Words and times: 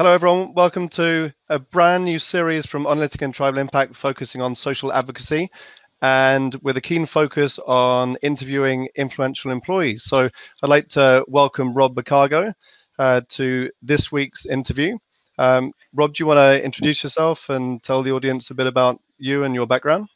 Hello, 0.00 0.14
everyone. 0.14 0.54
Welcome 0.54 0.88
to 0.96 1.30
a 1.50 1.58
brand 1.58 2.06
new 2.06 2.18
series 2.18 2.64
from 2.64 2.84
Onalytica 2.84 3.20
and 3.20 3.34
Tribal 3.34 3.58
Impact 3.58 3.94
focusing 3.94 4.40
on 4.40 4.54
social 4.54 4.90
advocacy 4.94 5.50
and 6.00 6.54
with 6.62 6.78
a 6.78 6.80
keen 6.80 7.04
focus 7.04 7.58
on 7.66 8.16
interviewing 8.22 8.88
influential 8.96 9.50
employees. 9.50 10.04
So 10.04 10.30
I'd 10.62 10.70
like 10.70 10.88
to 10.96 11.22
welcome 11.28 11.74
Rob 11.74 11.94
McCargow 11.96 12.54
uh, 12.98 13.20
to 13.28 13.70
this 13.82 14.10
week's 14.10 14.46
interview. 14.46 14.96
Um, 15.36 15.70
Rob, 15.92 16.14
do 16.14 16.22
you 16.22 16.26
want 16.26 16.38
to 16.38 16.64
introduce 16.64 17.04
yourself 17.04 17.50
and 17.50 17.82
tell 17.82 18.02
the 18.02 18.12
audience 18.12 18.48
a 18.48 18.54
bit 18.54 18.68
about 18.68 18.98
you 19.18 19.44
and 19.44 19.54
your 19.54 19.66
background? 19.66 20.08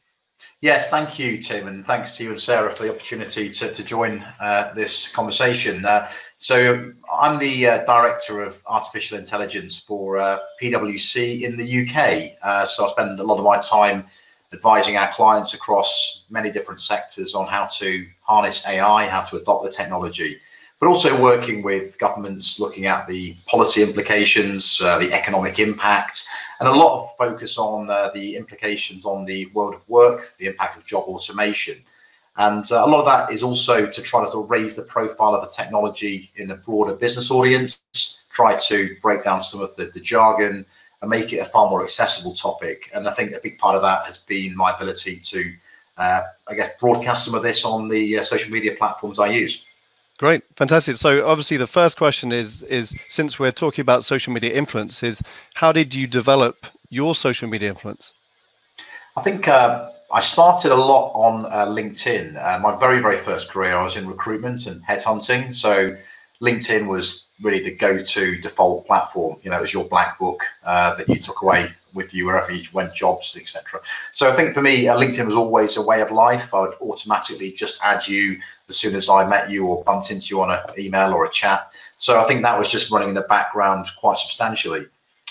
Yes, 0.60 0.88
thank 0.88 1.18
you, 1.18 1.38
Tim, 1.38 1.66
and 1.66 1.84
thanks 1.84 2.16
to 2.16 2.24
you 2.24 2.30
and 2.30 2.40
Sarah 2.40 2.70
for 2.70 2.84
the 2.84 2.90
opportunity 2.90 3.50
to, 3.50 3.72
to 3.72 3.84
join 3.84 4.24
uh, 4.40 4.72
this 4.74 5.12
conversation. 5.12 5.84
Uh, 5.84 6.08
so, 6.38 6.92
I'm 7.12 7.38
the 7.38 7.66
uh, 7.66 7.84
Director 7.84 8.42
of 8.42 8.62
Artificial 8.66 9.18
Intelligence 9.18 9.78
for 9.78 10.18
uh, 10.18 10.38
PwC 10.62 11.42
in 11.42 11.56
the 11.56 11.86
UK. 11.86 12.38
Uh, 12.42 12.64
so, 12.64 12.86
I 12.86 12.88
spend 12.88 13.20
a 13.20 13.24
lot 13.24 13.38
of 13.38 13.44
my 13.44 13.58
time 13.58 14.06
advising 14.54 14.96
our 14.96 15.12
clients 15.12 15.52
across 15.52 16.24
many 16.30 16.50
different 16.50 16.80
sectors 16.80 17.34
on 17.34 17.46
how 17.46 17.66
to 17.66 18.06
harness 18.22 18.66
AI, 18.66 19.06
how 19.06 19.22
to 19.22 19.36
adopt 19.36 19.64
the 19.64 19.70
technology 19.70 20.38
but 20.80 20.88
also 20.88 21.20
working 21.20 21.62
with 21.62 21.98
governments 21.98 22.60
looking 22.60 22.86
at 22.86 23.06
the 23.06 23.36
policy 23.46 23.82
implications, 23.82 24.80
uh, 24.82 24.98
the 24.98 25.12
economic 25.12 25.58
impact, 25.58 26.26
and 26.60 26.68
a 26.68 26.72
lot 26.72 27.02
of 27.02 27.16
focus 27.16 27.58
on 27.58 27.88
uh, 27.88 28.10
the 28.14 28.36
implications 28.36 29.06
on 29.06 29.24
the 29.24 29.46
world 29.54 29.74
of 29.74 29.88
work, 29.88 30.34
the 30.38 30.46
impact 30.46 30.76
of 30.76 30.84
job 30.84 31.04
automation. 31.04 31.76
And 32.36 32.70
uh, 32.72 32.82
a 32.84 32.88
lot 32.88 32.98
of 32.98 33.06
that 33.06 33.32
is 33.32 33.42
also 33.42 33.86
to 33.86 34.02
try 34.02 34.24
to 34.24 34.30
sort 34.30 34.44
of 34.44 34.50
raise 34.50 34.74
the 34.74 34.82
profile 34.82 35.34
of 35.34 35.44
the 35.44 35.50
technology 35.50 36.32
in 36.36 36.50
a 36.50 36.56
broader 36.56 36.94
business 36.94 37.30
audience, 37.30 37.82
try 38.30 38.56
to 38.56 38.96
break 39.00 39.22
down 39.22 39.40
some 39.40 39.62
of 39.62 39.74
the, 39.76 39.86
the 39.86 40.00
jargon 40.00 40.66
and 41.00 41.10
make 41.10 41.32
it 41.32 41.38
a 41.38 41.44
far 41.44 41.70
more 41.70 41.82
accessible 41.82 42.34
topic. 42.34 42.90
And 42.92 43.08
I 43.08 43.12
think 43.12 43.32
a 43.32 43.40
big 43.40 43.58
part 43.58 43.76
of 43.76 43.82
that 43.82 44.06
has 44.06 44.18
been 44.18 44.56
my 44.56 44.72
ability 44.72 45.20
to, 45.20 45.52
uh, 45.98 46.22
I 46.48 46.54
guess, 46.54 46.70
broadcast 46.80 47.24
some 47.24 47.34
of 47.34 47.42
this 47.42 47.64
on 47.64 47.88
the 47.88 48.18
uh, 48.18 48.22
social 48.24 48.52
media 48.52 48.74
platforms 48.76 49.18
I 49.18 49.28
use. 49.28 49.66
Great, 50.18 50.42
fantastic. 50.56 50.96
So 50.96 51.26
obviously, 51.26 51.56
the 51.56 51.66
first 51.66 51.96
question 51.96 52.30
is 52.30 52.62
is 52.62 52.94
since 53.08 53.38
we're 53.38 53.52
talking 53.52 53.82
about 53.82 54.04
social 54.04 54.32
media 54.32 54.52
influence, 54.52 55.02
is 55.02 55.22
how 55.54 55.72
did 55.72 55.92
you 55.92 56.06
develop 56.06 56.66
your 56.88 57.14
social 57.14 57.48
media 57.48 57.70
influence? 57.70 58.12
I 59.16 59.22
think 59.22 59.48
uh, 59.48 59.90
I 60.12 60.20
started 60.20 60.70
a 60.70 60.76
lot 60.76 61.12
on 61.14 61.46
uh, 61.46 61.66
LinkedIn. 61.66 62.36
Uh, 62.36 62.60
my 62.60 62.76
very 62.78 63.00
very 63.00 63.18
first 63.18 63.50
career, 63.50 63.76
I 63.76 63.82
was 63.82 63.96
in 63.96 64.06
recruitment 64.06 64.66
and 64.66 64.84
headhunting. 64.84 65.52
So 65.52 65.96
LinkedIn 66.42 66.88
was 66.88 67.28
really 67.40 67.60
the 67.60 67.74
go-to 67.74 68.38
default 68.38 68.86
platform. 68.86 69.38
You 69.42 69.50
know, 69.50 69.58
it 69.58 69.62
was 69.62 69.72
your 69.72 69.84
black 69.84 70.18
book 70.18 70.42
uh, 70.64 70.94
that 70.96 71.08
you 71.08 71.16
took 71.16 71.42
away 71.42 71.68
with 71.94 72.12
you 72.12 72.26
wherever 72.26 72.52
you 72.52 72.64
went, 72.72 72.92
jobs, 72.92 73.36
etc. 73.40 73.80
So 74.12 74.28
I 74.28 74.34
think 74.34 74.52
for 74.52 74.60
me, 74.60 74.88
uh, 74.88 74.98
LinkedIn 74.98 75.26
was 75.26 75.36
always 75.36 75.76
a 75.76 75.86
way 75.86 76.02
of 76.02 76.10
life. 76.10 76.52
I 76.52 76.62
would 76.62 76.74
automatically 76.80 77.52
just 77.52 77.80
add 77.84 78.06
you 78.06 78.38
as 78.68 78.76
soon 78.76 78.94
as 78.96 79.08
I 79.08 79.26
met 79.26 79.48
you 79.48 79.66
or 79.66 79.84
bumped 79.84 80.10
into 80.10 80.34
you 80.34 80.42
on 80.42 80.50
an 80.50 80.60
email 80.76 81.12
or 81.12 81.24
a 81.24 81.30
chat. 81.30 81.70
So 81.96 82.20
I 82.20 82.24
think 82.24 82.42
that 82.42 82.58
was 82.58 82.68
just 82.68 82.90
running 82.90 83.10
in 83.10 83.14
the 83.14 83.22
background 83.22 83.86
quite 83.98 84.18
substantially. 84.18 84.86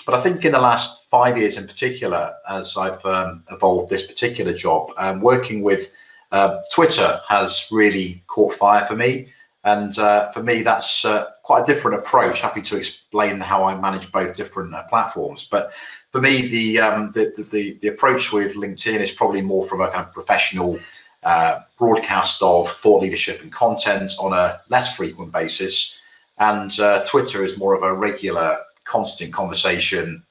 But 0.05 0.15
I 0.15 0.21
think 0.21 0.43
in 0.43 0.53
the 0.53 0.61
last 0.61 1.05
five 1.09 1.37
years 1.37 1.57
in 1.57 1.67
particular, 1.67 2.33
as 2.49 2.75
I've 2.77 3.05
um, 3.05 3.43
evolved 3.51 3.89
this 3.89 4.05
particular 4.07 4.53
job, 4.53 4.91
um, 4.97 5.21
working 5.21 5.61
with 5.63 5.93
uh, 6.31 6.61
Twitter 6.71 7.21
has 7.27 7.69
really 7.71 8.23
caught 8.27 8.53
fire 8.53 8.85
for 8.85 8.95
me. 8.95 9.29
And 9.63 9.97
uh, 9.97 10.31
for 10.31 10.43
me, 10.43 10.61
that's 10.61 11.05
uh, 11.05 11.31
quite 11.43 11.63
a 11.63 11.65
different 11.65 11.97
approach. 11.97 12.41
Happy 12.41 12.61
to 12.61 12.77
explain 12.77 13.39
how 13.39 13.63
I 13.63 13.79
manage 13.79 14.11
both 14.11 14.35
different 14.35 14.73
uh, 14.73 14.83
platforms. 14.83 15.47
But 15.49 15.71
for 16.11 16.19
me, 16.19 16.47
the, 16.47 16.79
um, 16.79 17.11
the, 17.13 17.33
the, 17.51 17.77
the 17.81 17.87
approach 17.87 18.33
with 18.33 18.55
LinkedIn 18.55 18.99
is 18.99 19.11
probably 19.11 19.41
more 19.41 19.63
from 19.63 19.81
a 19.81 19.89
kind 19.89 20.05
of 20.05 20.13
professional 20.13 20.79
uh, 21.23 21.61
broadcast 21.79 22.41
of 22.41 22.69
thought 22.69 23.01
leadership 23.01 23.41
and 23.41 23.51
content 23.51 24.13
on 24.19 24.33
a 24.33 24.59
less 24.69 24.97
frequent 24.97 25.31
basis. 25.31 25.99
And 26.39 26.77
uh, 26.79 27.05
Twitter 27.05 27.43
is 27.43 27.57
more 27.57 27.73
of 27.73 27.83
a 27.83 27.93
regular, 27.93 28.59
constant 28.83 29.31
conversation, 29.31 30.23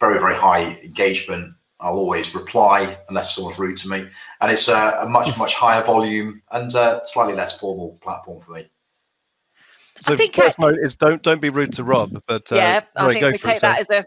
very, 0.00 0.18
very 0.18 0.34
high 0.34 0.80
engagement. 0.82 1.54
I'll 1.78 1.94
always 1.94 2.34
reply 2.34 2.98
unless 3.08 3.34
someone's 3.34 3.58
rude 3.58 3.78
to 3.78 3.88
me. 3.88 4.08
And 4.40 4.50
it's 4.50 4.68
a, 4.68 4.98
a 5.02 5.08
much, 5.08 5.38
much 5.38 5.54
higher 5.54 5.82
volume 5.82 6.42
and 6.50 6.74
uh, 6.74 7.04
slightly 7.04 7.34
less 7.34 7.58
formal 7.58 7.96
platform 8.02 8.40
for 8.40 8.52
me. 8.52 8.68
So 10.02 10.14
I 10.14 10.16
think 10.16 10.34
first 10.34 10.58
I, 10.58 10.70
note 10.70 10.78
is 10.80 10.94
don't 10.94 11.22
don't 11.22 11.40
be 11.40 11.50
rude 11.50 11.72
to 11.74 11.84
Rob. 11.84 12.22
But 12.26 12.50
uh, 12.50 12.56
yeah, 12.56 12.80
I 12.96 13.12
think 13.12 13.24
we 13.24 13.38
take 13.38 13.60
that 13.60 13.80
as 13.80 13.90
a 13.90 14.04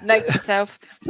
note 0.04 0.28
to 0.28 0.38
self. 0.38 0.78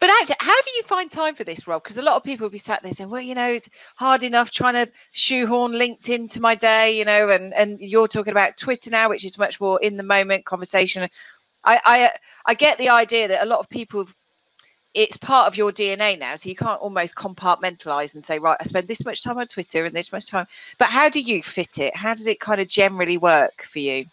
But 0.00 0.08
actually, 0.08 0.36
how 0.40 0.60
do 0.62 0.70
you 0.76 0.82
find 0.84 1.12
time 1.12 1.34
for 1.34 1.44
this, 1.44 1.68
Rob? 1.68 1.82
Because 1.82 1.98
a 1.98 2.02
lot 2.02 2.16
of 2.16 2.24
people 2.24 2.46
will 2.46 2.50
be 2.50 2.58
sat 2.58 2.82
there 2.82 2.92
saying, 2.92 3.10
"Well, 3.10 3.20
you 3.20 3.34
know, 3.34 3.50
it's 3.50 3.68
hard 3.96 4.22
enough 4.22 4.50
trying 4.50 4.74
to 4.74 4.90
shoehorn 5.12 5.72
LinkedIn 5.72 6.30
to 6.30 6.40
my 6.40 6.54
day, 6.54 6.96
you 6.96 7.04
know." 7.04 7.28
And 7.28 7.52
and 7.52 7.78
you're 7.78 8.08
talking 8.08 8.30
about 8.30 8.56
Twitter 8.56 8.90
now, 8.90 9.10
which 9.10 9.26
is 9.26 9.36
much 9.36 9.60
more 9.60 9.78
in 9.80 9.96
the 9.96 10.02
moment 10.02 10.46
conversation. 10.46 11.06
I 11.64 11.80
I 11.84 12.12
I 12.46 12.54
get 12.54 12.78
the 12.78 12.88
idea 12.88 13.28
that 13.28 13.44
a 13.44 13.46
lot 13.46 13.60
of 13.60 13.68
people 13.68 14.06
it's 14.94 15.16
part 15.16 15.46
of 15.46 15.56
your 15.56 15.70
DNA 15.70 16.18
now, 16.18 16.34
so 16.34 16.48
you 16.48 16.56
can't 16.56 16.80
almost 16.80 17.14
compartmentalize 17.14 18.14
and 18.14 18.24
say, 18.24 18.38
right, 18.38 18.56
I 18.60 18.64
spend 18.64 18.88
this 18.88 19.04
much 19.04 19.22
time 19.22 19.38
on 19.38 19.46
Twitter 19.46 19.84
and 19.84 19.94
this 19.94 20.12
much 20.12 20.26
time. 20.26 20.46
But 20.78 20.88
how 20.88 21.08
do 21.08 21.20
you 21.20 21.42
fit 21.42 21.78
it? 21.78 21.94
How 21.94 22.14
does 22.14 22.26
it 22.26 22.40
kind 22.40 22.60
of 22.60 22.68
generally 22.68 23.16
work 23.16 23.62
for 23.62 23.78
you? 23.78 24.06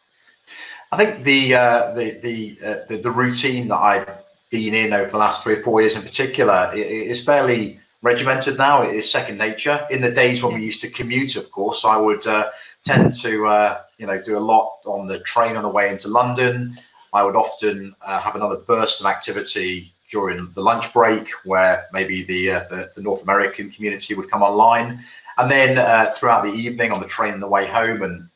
I 0.92 0.98
think 0.98 1.24
the 1.24 1.56
uh, 1.56 1.94
the 1.94 2.20
the, 2.22 2.58
uh, 2.66 2.86
the, 2.88 2.98
the 2.98 3.12
routine 3.12 3.68
that 3.70 3.78
I've 3.78 4.10
been 4.50 4.74
in 4.74 4.94
over 4.94 5.12
the 5.12 5.18
last 5.18 5.44
three 5.44 5.56
or 5.56 5.64
four 5.64 5.82
years 5.82 5.96
in 5.96 6.04
particular 6.04 6.72
is 6.74 7.24
fairly 7.24 7.80
regimented 8.02 8.58
now. 8.58 8.84
It 8.84 8.94
is 8.94 9.12
second 9.12 9.38
nature. 9.38 9.86
In 9.90 10.02
the 10.02 10.12
days 10.12 10.42
when 10.42 10.54
we 10.54 10.64
used 10.64 10.82
to 10.82 10.90
commute, 10.90 11.36
of 11.36 11.52
course, 11.52 11.84
I 11.84 11.98
would 11.98 12.26
uh, 12.28 12.50
tend 12.84 13.14
to 13.22 13.48
uh, 13.48 13.82
you 13.98 14.06
know 14.06 14.22
do 14.22 14.38
a 14.38 14.40
lot 14.40 14.78
on 14.86 15.08
the 15.08 15.20
train 15.20 15.58
on 15.58 15.64
the 15.64 15.70
way 15.70 15.90
into 15.90 16.08
London. 16.08 16.78
I 17.14 17.24
would 17.24 17.36
often 17.36 17.96
uh, 18.02 18.20
have 18.20 18.36
another 18.36 18.58
burst 18.58 19.02
of 19.02 19.08
activity 19.08 19.92
during 20.10 20.50
the 20.52 20.62
lunch 20.62 20.94
break, 20.94 21.30
where 21.44 21.86
maybe 21.92 22.24
the, 22.24 22.52
uh, 22.52 22.64
the, 22.70 22.92
the 22.96 23.02
North 23.02 23.24
American 23.24 23.70
community 23.70 24.14
would 24.16 24.30
come 24.30 24.42
online, 24.42 25.04
and 25.38 25.52
then 25.52 25.78
uh, 25.78 26.12
throughout 26.16 26.44
the 26.44 26.52
evening 26.52 26.92
on 26.92 27.00
the 27.00 27.08
train 27.08 27.34
on 27.34 27.40
the 27.40 27.48
way 27.48 27.68
home 27.68 28.02
and 28.02 28.30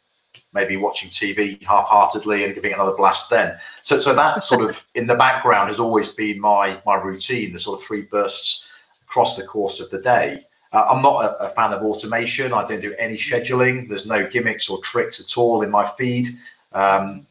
maybe 0.53 0.77
watching 0.77 1.09
TV 1.09 1.61
half-heartedly 1.63 2.43
and 2.43 2.53
giving 2.53 2.73
another 2.73 2.91
blast 2.91 3.29
then. 3.29 3.57
So, 3.83 3.99
so 3.99 4.13
that 4.13 4.43
sort 4.43 4.61
of 4.69 4.85
in 4.95 5.07
the 5.07 5.15
background 5.15 5.69
has 5.69 5.79
always 5.79 6.09
been 6.09 6.39
my 6.39 6.81
my 6.85 6.95
routine. 6.95 7.53
The 7.53 7.59
sort 7.59 7.79
of 7.79 7.85
three 7.85 8.03
bursts 8.03 8.69
across 9.03 9.37
the 9.37 9.45
course 9.45 9.79
of 9.79 9.89
the 9.89 10.01
day. 10.01 10.45
Uh, 10.73 10.87
I'm 10.89 11.01
not 11.01 11.25
a, 11.25 11.43
a, 11.43 11.49
fan 11.49 11.73
of 11.73 11.81
automation. 11.81 12.53
I 12.53 12.65
don't 12.65 12.79
do 12.79 12.95
any 12.97 13.17
scheduling. 13.17 13.89
There's 13.89 14.07
no 14.07 14.25
gimmicks 14.25 14.69
or 14.69 14.79
tricks 14.79 15.19
at 15.19 15.37
all 15.37 15.63
in 15.63 15.69
my 15.69 15.85
feed. 15.85 16.27
Um, 16.71 17.27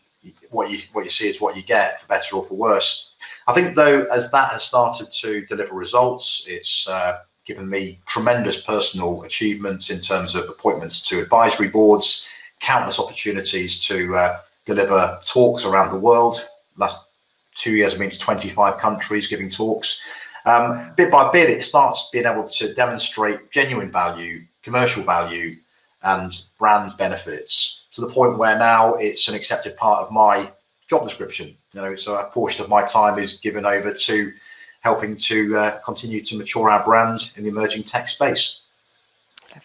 what 0.51 0.71
you 0.71 0.79
what 0.93 1.05
you 1.05 1.09
see 1.09 1.29
is 1.29 1.41
what 1.41 1.57
you 1.57 1.63
get, 1.63 2.01
for 2.01 2.07
better 2.07 2.37
or 2.37 2.45
for 2.45 2.55
worse. 2.55 3.10
I 3.51 3.53
think 3.53 3.75
though, 3.75 4.05
as 4.05 4.31
that 4.31 4.53
has 4.53 4.63
started 4.63 5.11
to 5.11 5.45
deliver 5.47 5.75
results, 5.75 6.45
it's 6.47 6.89
uh, 6.89 7.19
given 7.45 7.69
me 7.69 7.99
tremendous 8.07 8.61
personal 8.61 9.25
achievements 9.25 9.91
in 9.91 10.01
terms 10.01 10.37
of 10.37 10.49
appointments 10.49 11.01
to 11.09 11.21
advisory 11.21 11.67
boards, 11.67 12.29
countless 12.61 13.01
opportunities 13.01 13.85
to 13.87 14.17
uh, 14.17 14.41
deliver 14.67 15.19
talks 15.27 15.65
around 15.65 15.91
the 15.91 15.99
world. 15.99 16.49
Last 16.77 17.07
two 17.57 17.73
years, 17.73 17.95
I've 17.95 17.99
been 17.99 18.11
to 18.11 18.19
25 18.21 18.79
countries 18.79 19.27
giving 19.27 19.51
talks. 19.51 20.01
Um, 20.47 20.93
bit 20.97 21.11
by 21.11 21.29
bit, 21.33 21.51
it 21.51 21.65
starts 21.65 22.09
being 22.13 22.27
able 22.27 22.47
to 22.47 22.73
demonstrate 22.75 23.51
genuine 23.51 23.91
value, 23.91 24.45
commercial 24.63 25.03
value, 25.03 25.57
and 26.05 26.41
brand 26.57 26.93
benefits 26.99 27.87
to 27.91 28.01
the 28.01 28.07
point 28.07 28.39
where 28.39 28.57
now 28.57 28.95
it's 28.95 29.27
an 29.29 29.35
accepted 29.35 29.77
part 29.77 30.05
of 30.05 30.13
my 30.13 30.53
job 30.91 31.05
description. 31.05 31.57
You 31.73 31.81
know, 31.81 31.95
so 31.95 32.19
a 32.19 32.25
portion 32.25 32.65
of 32.65 32.69
my 32.69 32.83
time 32.83 33.19
is 33.19 33.35
given 33.35 33.65
over 33.65 33.95
to 33.95 34.33
helping 34.81 35.17
to 35.17 35.57
uh, 35.57 35.79
continue 35.85 36.21
to 36.23 36.37
mature 36.37 36.69
our 36.69 36.85
brand 36.85 37.33
in 37.37 37.45
the 37.45 37.51
emerging 37.51 37.85
tech 37.85 38.09
space. 38.09 38.63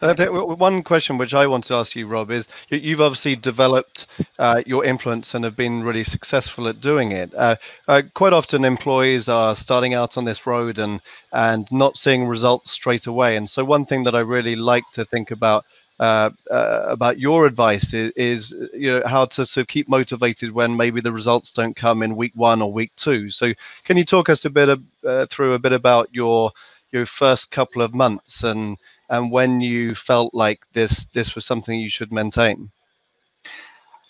One 0.02 0.82
question 0.82 1.20
which 1.20 1.36
I 1.36 1.46
want 1.46 1.64
to 1.66 1.76
ask 1.76 1.96
you, 1.96 2.08
Rob, 2.08 2.32
is 2.32 2.48
you've 2.70 3.02
obviously 3.02 3.36
developed 3.36 4.08
uh, 4.40 4.64
your 4.66 4.84
influence 4.84 5.36
and 5.36 5.46
have 5.46 5.56
been 5.56 5.84
really 5.84 6.04
successful 6.04 6.68
at 6.68 6.82
doing 6.82 7.12
it. 7.12 7.32
Uh, 7.36 7.56
uh, 7.88 8.02
quite 8.16 8.34
often, 8.34 8.66
employees 8.66 9.30
are 9.30 9.56
starting 9.56 9.94
out 9.94 10.18
on 10.18 10.26
this 10.26 10.48
road 10.48 10.80
and 10.80 11.02
and 11.32 11.72
not 11.72 11.98
seeing 11.98 12.26
results 12.26 12.72
straight 12.72 13.06
away. 13.06 13.38
And 13.38 13.48
so, 13.48 13.64
one 13.64 13.86
thing 13.86 14.04
that 14.06 14.16
I 14.16 14.22
really 14.22 14.56
like 14.56 14.86
to 14.94 15.06
think 15.06 15.30
about 15.30 15.66
uh, 16.00 16.30
uh, 16.52 16.86
about 16.88 17.20
your 17.20 17.46
advice 17.46 17.94
is, 17.94 18.12
is, 18.16 18.54
you 18.74 18.92
know 18.92 19.08
how 19.08 19.26
to 19.26 19.46
sort 19.46 19.64
of 19.64 19.68
keep 19.68 19.88
motivated 19.88 20.52
when 20.52 20.76
maybe 20.76 21.00
the 21.00 21.12
results 21.12 21.52
don't 21.52 21.76
come 21.76 22.04
in 22.04 22.16
week 22.16 22.34
one 22.36 22.62
or 22.62 22.72
week 22.72 22.92
two. 22.96 23.30
So, 23.30 23.54
can 23.84 23.96
you 23.96 24.06
talk 24.06 24.30
us 24.30 24.44
a 24.46 24.50
bit 24.50 24.70
of, 24.70 25.30
through 25.30 25.54
a 25.54 25.60
bit 25.60 25.74
about 25.74 26.10
your 26.12 26.52
your 26.92 27.06
first 27.06 27.52
couple 27.52 27.82
of 27.82 27.94
months 27.94 28.44
and 28.44 28.78
and 29.10 29.32
when 29.32 29.62
you 29.62 29.96
felt 29.96 30.34
like 30.34 30.66
this 30.74 31.06
this 31.14 31.36
was 31.36 31.46
something 31.46 31.80
you 31.80 31.90
should 31.90 32.12
maintain? 32.12 32.72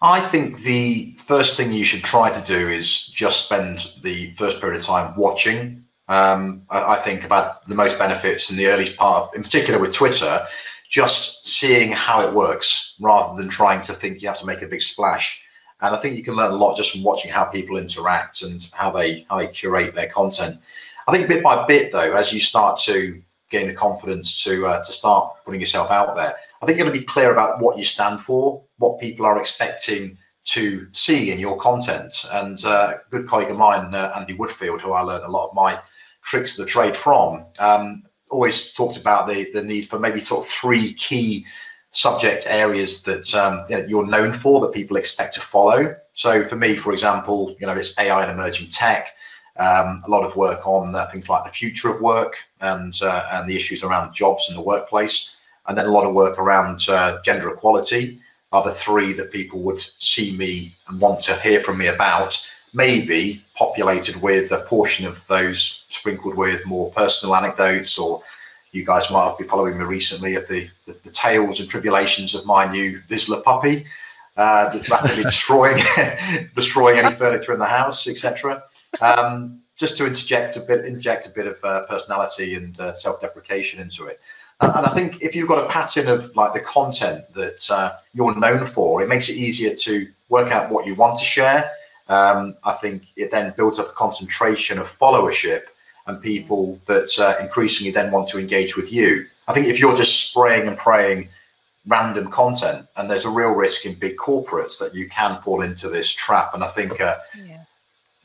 I 0.02 0.20
think 0.20 0.60
the 0.60 1.16
first 1.26 1.58
thing 1.58 1.72
you 1.72 1.86
should 1.86 2.04
try 2.04 2.30
to 2.30 2.44
do 2.44 2.68
is 2.68 3.08
just 3.08 3.46
spend 3.46 3.94
the 4.04 4.32
first 4.32 4.60
period 4.60 4.78
of 4.78 4.86
time 4.86 5.16
watching. 5.16 5.86
Um, 6.08 6.64
I, 6.70 6.94
I, 6.94 6.96
think 6.98 7.24
about 7.24 7.66
the 7.66 7.74
most 7.74 7.98
benefits 7.98 8.52
in 8.52 8.58
the 8.58 8.68
early 8.68 8.88
part 8.92 9.24
of, 9.24 9.36
in 9.36 9.42
particular 9.42 9.80
with 9.80 9.92
Twitter, 9.92 10.46
just 10.90 11.48
seeing 11.48 11.92
how 11.92 12.22
it 12.22 12.34
works 12.34 12.96
rather 13.00 13.36
than 13.38 13.50
trying 13.50 13.82
to 13.84 13.94
think 13.94 14.22
you 14.22 14.28
have 14.28 14.40
to 14.40 14.46
make 14.46 14.62
a 14.62 14.68
big 14.68 14.82
splash. 14.82 15.44
And 15.82 15.96
I 15.96 16.00
think 16.00 16.16
you 16.16 16.24
can 16.24 16.36
learn 16.36 16.52
a 16.52 16.56
lot 16.56 16.78
just 16.78 16.92
from 16.92 17.04
watching 17.04 17.32
how 17.32 17.46
people 17.46 17.78
interact 17.78 18.42
and 18.42 18.70
how 18.74 18.92
they 18.92 19.26
how 19.30 19.38
they 19.38 19.48
curate 19.48 19.94
their 19.94 20.10
content. 20.10 20.60
I 21.08 21.12
think 21.12 21.28
bit 21.28 21.44
by 21.44 21.66
bit, 21.66 21.92
though, 21.92 22.14
as 22.14 22.34
you 22.34 22.40
start 22.40 22.80
to 22.86 23.22
gain 23.50 23.68
the 23.68 23.74
confidence 23.74 24.44
to 24.44 24.68
uh, 24.68 24.84
to 24.84 24.92
start 24.92 25.34
putting 25.46 25.60
yourself 25.60 25.92
out 25.92 26.16
there, 26.16 26.34
I 26.62 26.66
think 26.66 26.78
you're 26.78 26.88
going 26.88 26.96
to 26.96 27.00
be 27.00 27.06
clear 27.06 27.32
about 27.32 27.60
what 27.60 27.78
you 27.78 27.84
stand 27.84 28.22
for, 28.22 28.64
what 28.78 29.00
people 29.00 29.26
are 29.26 29.40
expecting 29.40 30.18
to 30.46 30.88
see 30.94 31.32
in 31.32 31.40
your 31.40 31.58
content. 31.58 32.26
And 32.32 32.64
uh, 32.64 32.94
a 32.96 33.10
good 33.12 33.28
colleague 33.28 33.52
of 33.52 33.58
mine, 33.58 33.94
uh, 33.94 34.14
Andy 34.16 34.36
Woodfield, 34.36 34.82
who 34.82 34.94
I 34.94 35.02
learned 35.02 35.26
a 35.26 35.30
lot 35.30 35.50
of 35.50 35.56
my 35.56 35.80
tricks 36.24 36.58
of 36.58 36.66
the 36.66 36.72
trade 36.72 36.96
from, 36.96 37.46
um, 37.60 38.04
always 38.30 38.72
talked 38.74 38.98
about 38.98 39.28
the 39.28 39.48
the 39.54 39.64
need 39.64 39.88
for 39.88 40.00
maybe 40.00 40.20
sort 40.20 40.46
of 40.46 40.50
three 40.50 40.94
key 40.94 41.46
subject 41.92 42.46
areas 42.50 43.04
that 43.04 43.34
um, 43.34 43.66
you 43.70 43.78
know, 43.78 43.86
you're 43.86 44.06
known 44.06 44.34
for 44.34 44.60
that 44.60 44.74
people 44.74 44.98
expect 44.98 45.34
to 45.34 45.42
follow. 45.42 45.96
So 46.14 46.44
for 46.44 46.58
me, 46.58 46.76
for 46.76 46.92
example, 46.92 47.56
you 47.60 47.68
know, 47.68 47.74
it's 47.74 47.98
AI 47.98 48.24
and 48.24 48.32
emerging 48.32 48.70
tech. 48.70 49.14
Um, 49.58 50.04
a 50.06 50.10
lot 50.10 50.26
of 50.26 50.36
work 50.36 50.68
on 50.68 50.94
uh, 50.94 51.06
things 51.08 51.30
like 51.30 51.46
the 51.46 51.50
future 51.50 51.90
of 51.90 52.02
work 52.02 52.36
and 52.60 53.00
uh, 53.02 53.30
and 53.32 53.48
the 53.48 53.56
issues 53.56 53.84
around 53.84 54.14
jobs 54.14 54.50
in 54.50 54.56
the 54.56 54.62
workplace, 54.62 55.36
and 55.68 55.78
then 55.78 55.86
a 55.86 55.92
lot 55.92 56.06
of 56.06 56.14
work 56.14 56.38
around 56.38 56.86
uh, 56.90 57.22
gender 57.24 57.50
equality 57.50 58.20
are 58.52 58.64
the 58.64 58.72
three 58.72 59.14
that 59.14 59.32
people 59.32 59.60
would 59.62 59.80
see 60.00 60.36
me 60.38 60.76
and 60.88 61.00
want 61.00 61.22
to 61.22 61.36
hear 61.40 61.60
from 61.62 61.78
me 61.78 61.88
about. 61.88 62.38
Maybe 62.76 63.42
populated 63.56 64.22
with 64.22 64.52
a 64.52 64.60
portion 64.60 65.08
of 65.08 65.26
those 65.28 65.86
sprinkled 65.90 66.36
with 66.36 66.66
more 66.66 66.92
personal 66.92 67.36
anecdotes, 67.36 67.98
or 67.98 68.22
you 68.72 68.86
guys 68.86 69.10
might 69.10 69.26
have 69.26 69.38
been 69.38 69.48
following 69.48 69.78
me 69.78 69.86
recently 69.86 70.36
of 70.36 70.48
the, 70.48 70.70
the, 70.86 70.96
the 71.04 71.10
tales 71.10 71.60
and 71.60 71.70
tribulations 71.70 72.36
of 72.36 72.46
my 72.46 72.70
new 72.70 73.00
Vizsla 73.10 73.42
puppy, 73.44 73.86
uh, 74.38 74.78
rapidly 74.90 75.24
destroying 75.32 75.78
destroying 76.56 77.00
any 77.00 77.16
furniture 77.16 77.54
in 77.54 77.60
the 77.60 77.66
house, 77.66 78.08
etc. 78.08 78.64
Um, 79.02 79.62
just 79.78 79.98
to 79.98 80.06
interject 80.06 80.58
a 80.58 80.62
bit, 80.62 80.86
inject 80.86 81.28
a 81.28 81.30
bit 81.30 81.48
of 81.48 81.64
uh, 81.64 81.86
personality 81.86 82.56
and 82.56 82.80
uh, 82.80 82.96
self-deprecation 82.96 83.80
into 83.80 84.06
it. 84.06 84.20
And, 84.62 84.72
and, 84.76 84.86
I 84.86 84.90
think 84.90 85.22
if 85.22 85.36
you've 85.36 85.50
got 85.50 85.64
a 85.64 85.68
pattern 85.68 86.08
of 86.08 86.34
like 86.36 86.54
the 86.54 86.62
content 86.62 87.26
that 87.34 87.70
uh, 87.70 87.94
you're 88.14 88.36
known 88.36 88.66
for, 88.66 89.02
it 89.02 89.10
makes 89.10 89.30
it 89.30 89.34
easier 89.34 89.74
to 89.76 90.08
work 90.30 90.52
out 90.52 90.70
what 90.70 90.86
you 90.86 90.96
want 90.96 91.18
to 91.20 91.26
share. 91.26 91.72
Um, 92.08 92.56
I 92.64 92.74
think 92.74 93.08
it 93.16 93.32
then 93.32 93.54
builds 93.58 93.80
up 93.80 93.90
a 93.90 93.94
concentration 93.94 94.78
of 94.78 94.88
followership 94.88 95.64
and 96.08 96.22
people 96.22 96.80
that 96.86 97.18
uh, 97.20 97.36
increasingly 97.42 97.92
then 97.92 98.12
want 98.12 98.28
to 98.30 98.40
engage 98.40 98.76
with 98.76 98.94
you. 98.94 99.26
I 99.48 99.54
think 99.54 99.68
if 99.68 99.80
you're 99.80 99.96
just 99.96 100.30
spraying 100.30 100.68
and 100.68 100.78
praying 100.78 101.30
random 101.88 102.30
content, 102.32 102.88
and 102.96 103.10
there's 103.10 103.26
a 103.26 103.30
real 103.30 103.52
risk 103.52 103.86
in 103.86 103.96
big 103.96 104.18
corporates 104.18 104.80
that 104.80 104.94
you 104.94 105.08
can 105.10 105.42
fall 105.42 105.62
into 105.62 105.90
this 105.90 106.12
trap. 106.12 106.54
And 106.54 106.64
I 106.64 106.68
think 106.68 107.00
uh, 107.02 107.18
yeah 107.44 107.66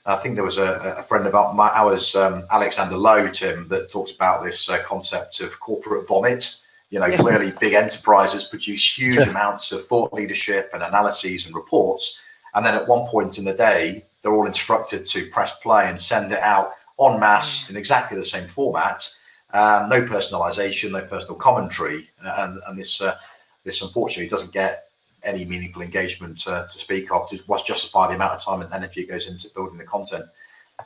I 0.07 0.17
think 0.17 0.35
there 0.35 0.45
was 0.45 0.59
a, 0.59 0.97
a 0.99 1.03
friend 1.03 1.27
of 1.27 1.55
my, 1.55 1.69
ours, 1.69 2.17
um, 2.17 2.45
Alexander 2.51 2.97
Lowe, 2.97 3.29
Tim, 3.29 3.69
that 3.69 3.91
talks 3.91 4.13
about 4.13 4.43
this 4.43 4.69
uh, 4.71 4.83
concept 4.83 5.41
of 5.41 5.61
corporate 5.61 6.09
vomit. 6.09 6.61
You 6.89 6.99
know, 6.99 7.07
yeah. 7.07 7.19
clearly 7.19 7.53
big 7.61 7.75
enterprises 7.75 8.45
produce 8.45 8.99
huge 8.99 9.17
yeah. 9.17 9.31
amounts 9.31 9.71
of 9.73 9.85
thought 9.85 10.13
leadership 10.13 10.71
and 10.73 10.83
analyses 10.83 11.47
and 11.47 11.55
reports. 11.55 12.21
And 12.55 12.65
then 12.65 12.75
at 12.75 12.89
one 12.89 13.07
point 13.07 13.39
in 13.39 13.45
the 13.45 13.55
day, 13.55 14.05
they're 14.23 14.33
all 14.33 14.47
instructed 14.47 15.07
to 15.07 15.27
press 15.31 15.59
play 15.61 15.89
and 15.89 15.99
send 15.99 16.33
it 16.33 16.41
out 16.41 16.73
en 17.01 17.19
masse 17.19 17.67
mm. 17.67 17.71
in 17.71 17.77
exactly 17.77 18.17
the 18.17 18.25
same 18.25 18.49
format. 18.49 19.09
Um, 19.53 19.89
no 19.89 20.03
personalization, 20.03 20.93
no 20.93 21.03
personal 21.03 21.37
commentary. 21.37 22.11
And, 22.21 22.61
and 22.67 22.79
this, 22.79 23.01
uh, 23.01 23.17
this 23.65 23.83
unfortunately 23.83 24.29
doesn't 24.29 24.53
get 24.53 24.85
any 25.23 25.45
meaningful 25.45 25.83
engagement 25.83 26.47
uh, 26.47 26.67
to 26.67 26.79
speak 26.79 27.13
of 27.13 27.29
to 27.29 27.37
what's 27.47 27.63
justify 27.63 28.09
the 28.09 28.15
amount 28.15 28.33
of 28.33 28.45
time 28.45 28.63
and 28.63 28.73
energy 28.73 29.05
goes 29.05 29.29
into 29.29 29.51
building 29.55 29.79
the 29.79 29.85
content. 29.85 30.25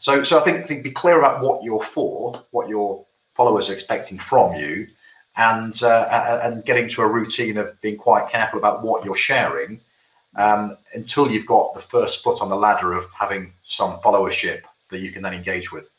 So, 0.00 0.22
so 0.22 0.40
I 0.40 0.42
think, 0.42 0.66
think 0.66 0.82
be 0.82 0.90
clear 0.90 1.18
about 1.18 1.40
what 1.40 1.62
you're 1.62 1.82
for, 1.82 2.42
what 2.50 2.68
your 2.68 3.04
followers 3.34 3.70
are 3.70 3.72
expecting 3.72 4.18
from 4.18 4.54
you, 4.56 4.88
and 5.36 5.80
uh, 5.82 6.40
and 6.44 6.64
getting 6.64 6.88
to 6.88 7.02
a 7.02 7.06
routine 7.08 7.56
of 7.58 7.80
being 7.80 7.96
quite 7.96 8.28
careful 8.28 8.58
about 8.58 8.84
what 8.84 9.04
you're 9.04 9.16
sharing 9.16 9.80
um, 10.36 10.76
until 10.94 11.30
you've 11.30 11.46
got 11.46 11.74
the 11.74 11.80
first 11.80 12.22
foot 12.22 12.40
on 12.42 12.48
the 12.48 12.56
ladder 12.56 12.92
of 12.92 13.10
having 13.12 13.52
some 13.64 13.94
followership 13.98 14.62
that 14.90 15.00
you 15.00 15.12
can 15.12 15.22
then 15.22 15.34
engage 15.34 15.72
with. 15.72 15.90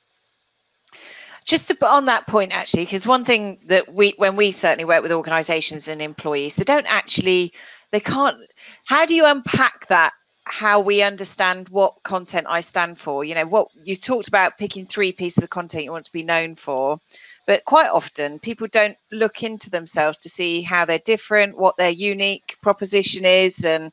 Just 1.45 1.67
to 1.67 1.75
put 1.75 1.89
on 1.89 2.05
that 2.05 2.25
point 2.25 2.57
actually 2.57 2.85
because 2.85 3.05
one 3.05 3.23
thing 3.23 3.59
that 3.67 3.93
we 3.93 4.15
when 4.17 4.35
we 4.35 4.51
certainly 4.51 4.85
work 4.85 5.03
with 5.03 5.11
organizations 5.11 5.87
and 5.87 6.01
employees 6.01 6.55
they 6.55 6.63
don't 6.63 6.87
actually 6.87 7.53
they 7.91 7.99
can't 7.99 8.37
how 8.85 9.05
do 9.05 9.13
you 9.13 9.25
unpack 9.25 9.87
that 9.87 10.13
how 10.45 10.79
we 10.79 11.03
understand 11.03 11.69
what 11.69 12.01
content 12.03 12.47
i 12.49 12.61
stand 12.61 12.97
for? 12.97 13.23
You 13.23 13.35
know 13.35 13.45
what 13.45 13.67
you 13.83 13.95
talked 13.95 14.27
about 14.27 14.57
picking 14.57 14.88
three 14.88 15.11
pieces 15.11 15.43
of 15.43 15.51
content 15.51 15.83
you 15.83 15.91
want 15.91 16.05
to 16.05 16.11
be 16.11 16.23
known 16.23 16.55
for 16.55 16.99
but 17.45 17.63
quite 17.65 17.89
often 17.89 18.39
people 18.39 18.67
don't 18.71 18.97
look 19.11 19.43
into 19.43 19.69
themselves 19.69 20.17
to 20.19 20.29
see 20.29 20.63
how 20.63 20.83
they're 20.83 20.97
different 20.99 21.59
what 21.59 21.77
their 21.77 21.91
unique 21.91 22.57
proposition 22.63 23.23
is 23.23 23.63
and 23.65 23.91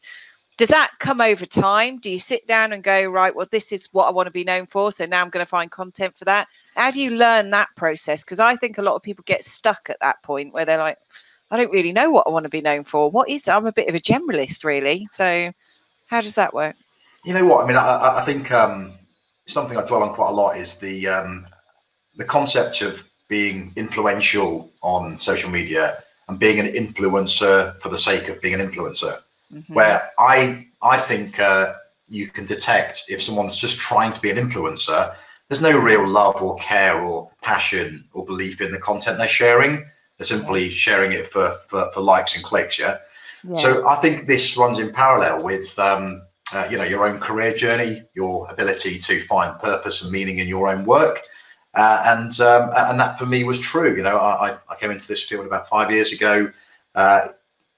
does 0.56 0.68
that 0.68 0.92
come 0.98 1.20
over 1.20 1.46
time 1.46 1.98
do 1.98 2.10
you 2.10 2.18
sit 2.18 2.46
down 2.46 2.72
and 2.72 2.82
go 2.82 3.06
right 3.06 3.34
well 3.34 3.46
this 3.50 3.72
is 3.72 3.88
what 3.92 4.06
i 4.06 4.10
want 4.10 4.26
to 4.26 4.30
be 4.30 4.44
known 4.44 4.66
for 4.66 4.92
so 4.92 5.06
now 5.06 5.22
i'm 5.22 5.30
going 5.30 5.44
to 5.44 5.48
find 5.48 5.70
content 5.70 6.16
for 6.16 6.24
that 6.24 6.46
how 6.76 6.90
do 6.90 7.00
you 7.00 7.10
learn 7.10 7.50
that 7.50 7.68
process 7.76 8.22
because 8.22 8.40
i 8.40 8.54
think 8.56 8.78
a 8.78 8.82
lot 8.82 8.94
of 8.94 9.02
people 9.02 9.24
get 9.26 9.42
stuck 9.42 9.88
at 9.88 10.00
that 10.00 10.22
point 10.22 10.52
where 10.52 10.64
they're 10.64 10.78
like 10.78 10.98
I 11.52 11.58
don't 11.58 11.70
really 11.70 11.92
know 11.92 12.10
what 12.10 12.26
I 12.26 12.30
want 12.30 12.44
to 12.44 12.48
be 12.48 12.62
known 12.62 12.82
for. 12.82 13.10
What 13.10 13.28
is 13.28 13.46
I'm 13.46 13.66
a 13.66 13.72
bit 13.72 13.86
of 13.86 13.94
a 13.94 14.00
generalist, 14.00 14.64
really. 14.64 15.06
So, 15.10 15.52
how 16.06 16.22
does 16.22 16.34
that 16.36 16.54
work? 16.54 16.74
You 17.26 17.34
know 17.34 17.44
what? 17.44 17.62
I 17.62 17.68
mean, 17.68 17.76
I, 17.76 18.20
I 18.20 18.22
think 18.22 18.50
um, 18.50 18.94
something 19.46 19.76
I 19.76 19.86
dwell 19.86 20.02
on 20.02 20.14
quite 20.14 20.30
a 20.30 20.32
lot 20.32 20.56
is 20.56 20.80
the 20.80 21.08
um, 21.08 21.46
the 22.16 22.24
concept 22.24 22.80
of 22.80 23.06
being 23.28 23.70
influential 23.76 24.70
on 24.80 25.20
social 25.20 25.50
media 25.50 26.02
and 26.26 26.38
being 26.38 26.58
an 26.58 26.68
influencer 26.68 27.78
for 27.82 27.90
the 27.90 27.98
sake 27.98 28.28
of 28.28 28.40
being 28.40 28.58
an 28.58 28.66
influencer. 28.66 29.20
Mm-hmm. 29.52 29.74
Where 29.74 30.10
I 30.18 30.66
I 30.80 30.98
think 30.98 31.38
uh, 31.38 31.74
you 32.08 32.28
can 32.28 32.46
detect 32.46 33.04
if 33.08 33.22
someone's 33.22 33.56
just 33.56 33.78
trying 33.78 34.12
to 34.12 34.20
be 34.20 34.30
an 34.30 34.36
influencer. 34.36 35.14
There's 35.48 35.62
no 35.62 35.78
real 35.78 36.06
love 36.06 36.40
or 36.40 36.56
care 36.56 37.00
or 37.00 37.30
passion 37.42 38.04
or 38.12 38.24
belief 38.24 38.60
in 38.60 38.70
the 38.72 38.78
content 38.78 39.18
they're 39.18 39.26
sharing 39.26 39.84
They're 40.16 40.26
simply 40.26 40.70
sharing 40.70 41.12
it 41.12 41.28
for, 41.28 41.58
for, 41.66 41.90
for 41.92 42.00
likes 42.00 42.34
and 42.34 42.44
clicks. 42.44 42.78
Yeah? 42.78 42.98
yeah? 43.46 43.54
So 43.54 43.86
I 43.86 43.96
think 43.96 44.26
this 44.26 44.56
runs 44.56 44.78
in 44.78 44.92
parallel 44.92 45.42
with, 45.42 45.78
um, 45.78 46.22
uh, 46.54 46.68
you 46.70 46.78
know, 46.78 46.84
your 46.84 47.06
own 47.06 47.20
career 47.20 47.54
journey, 47.54 48.02
your 48.14 48.50
ability 48.50 48.98
to 48.98 49.20
find 49.24 49.58
purpose 49.58 50.02
and 50.02 50.12
meaning 50.12 50.38
in 50.38 50.48
your 50.48 50.68
own 50.68 50.84
work. 50.84 51.20
Uh, 51.74 52.02
and 52.06 52.38
um, 52.40 52.70
and 52.76 53.00
that 53.00 53.18
for 53.18 53.24
me 53.26 53.44
was 53.44 53.58
true. 53.58 53.96
You 53.96 54.02
know, 54.02 54.18
I, 54.18 54.56
I 54.68 54.74
came 54.76 54.90
into 54.90 55.08
this 55.08 55.22
field 55.22 55.46
about 55.46 55.68
five 55.68 55.90
years 55.90 56.12
ago. 56.12 56.52
Uh, 56.94 57.28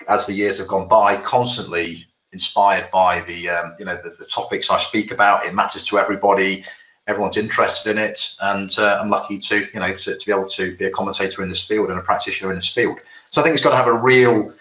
as 0.09 0.27
the 0.27 0.33
years 0.33 0.59
have 0.59 0.69
gone 0.69 0.89
by, 0.89 1.17
constantly 1.17 2.07
inspired 2.33 2.91
by 2.91 3.21
the 3.23 3.49
um, 3.49 3.75
you 3.79 3.85
know 3.85 3.97
the, 4.03 4.11
the, 4.19 4.27
topics 4.27 4.71
I 4.71 4.79
speak 4.79 5.11
about. 5.11 5.45
It 5.45 5.55
matters 5.55 5.85
to 5.87 5.99
everybody 5.99 6.65
everyone's 7.07 7.37
interested 7.37 7.91
in 7.91 7.99
it, 7.99 8.35
and 8.41 8.75
uh, 8.79 8.99
I'm 9.01 9.11
lucky 9.11 9.39
to 9.39 9.67
you 9.73 9.81
know 9.81 9.95
to, 9.95 10.17
to 10.17 10.27
be 10.27 10.33
able 10.33 10.49
to 10.49 10.77
be 10.77 10.85
a 10.85 10.91
commentator 10.91 11.43
in 11.43 11.49
this 11.49 11.65
field 11.65 11.91
and 11.91 11.99
a 11.99 12.03
practitioner 12.03 12.51
in 12.51 12.59
this 12.59 12.69
field. 12.69 12.99
So 13.31 13.41
I 13.41 13.45
think 13.45 13.55
it's 13.55 13.65
got 13.65 13.71
to 13.71 13.77
have 13.77 13.89
a 13.89 13.93
real, 13.93 14.53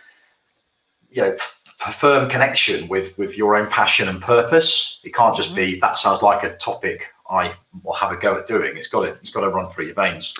you 1.12 1.22
know, 1.22 1.38
firm 1.78 2.30
connection 2.30 2.88
with 2.88 3.18
with 3.18 3.38
your 3.38 3.56
own 3.56 3.68
passion 3.68 4.08
and 4.08 4.22
purpose. 4.22 5.00
It 5.04 5.14
can't 5.14 5.36
just 5.36 5.56
be 5.56 5.80
that 5.80 5.98
sounds 5.98 6.22
like 6.22 6.44
a 6.44 6.56
topic 6.58 7.10
I 7.30 7.54
will 7.84 7.94
have 7.94 8.12
a 8.12 8.18
go 8.18 8.38
at 8.38 8.48
doing. 8.48 8.76
It's 8.76 8.88
got 8.88 9.02
to 9.02 9.10
it's 9.22 9.32
got 9.32 9.42
to 9.42 9.50
run 9.50 9.68
through 9.68 9.86
your 9.86 9.96
veins. 9.96 10.36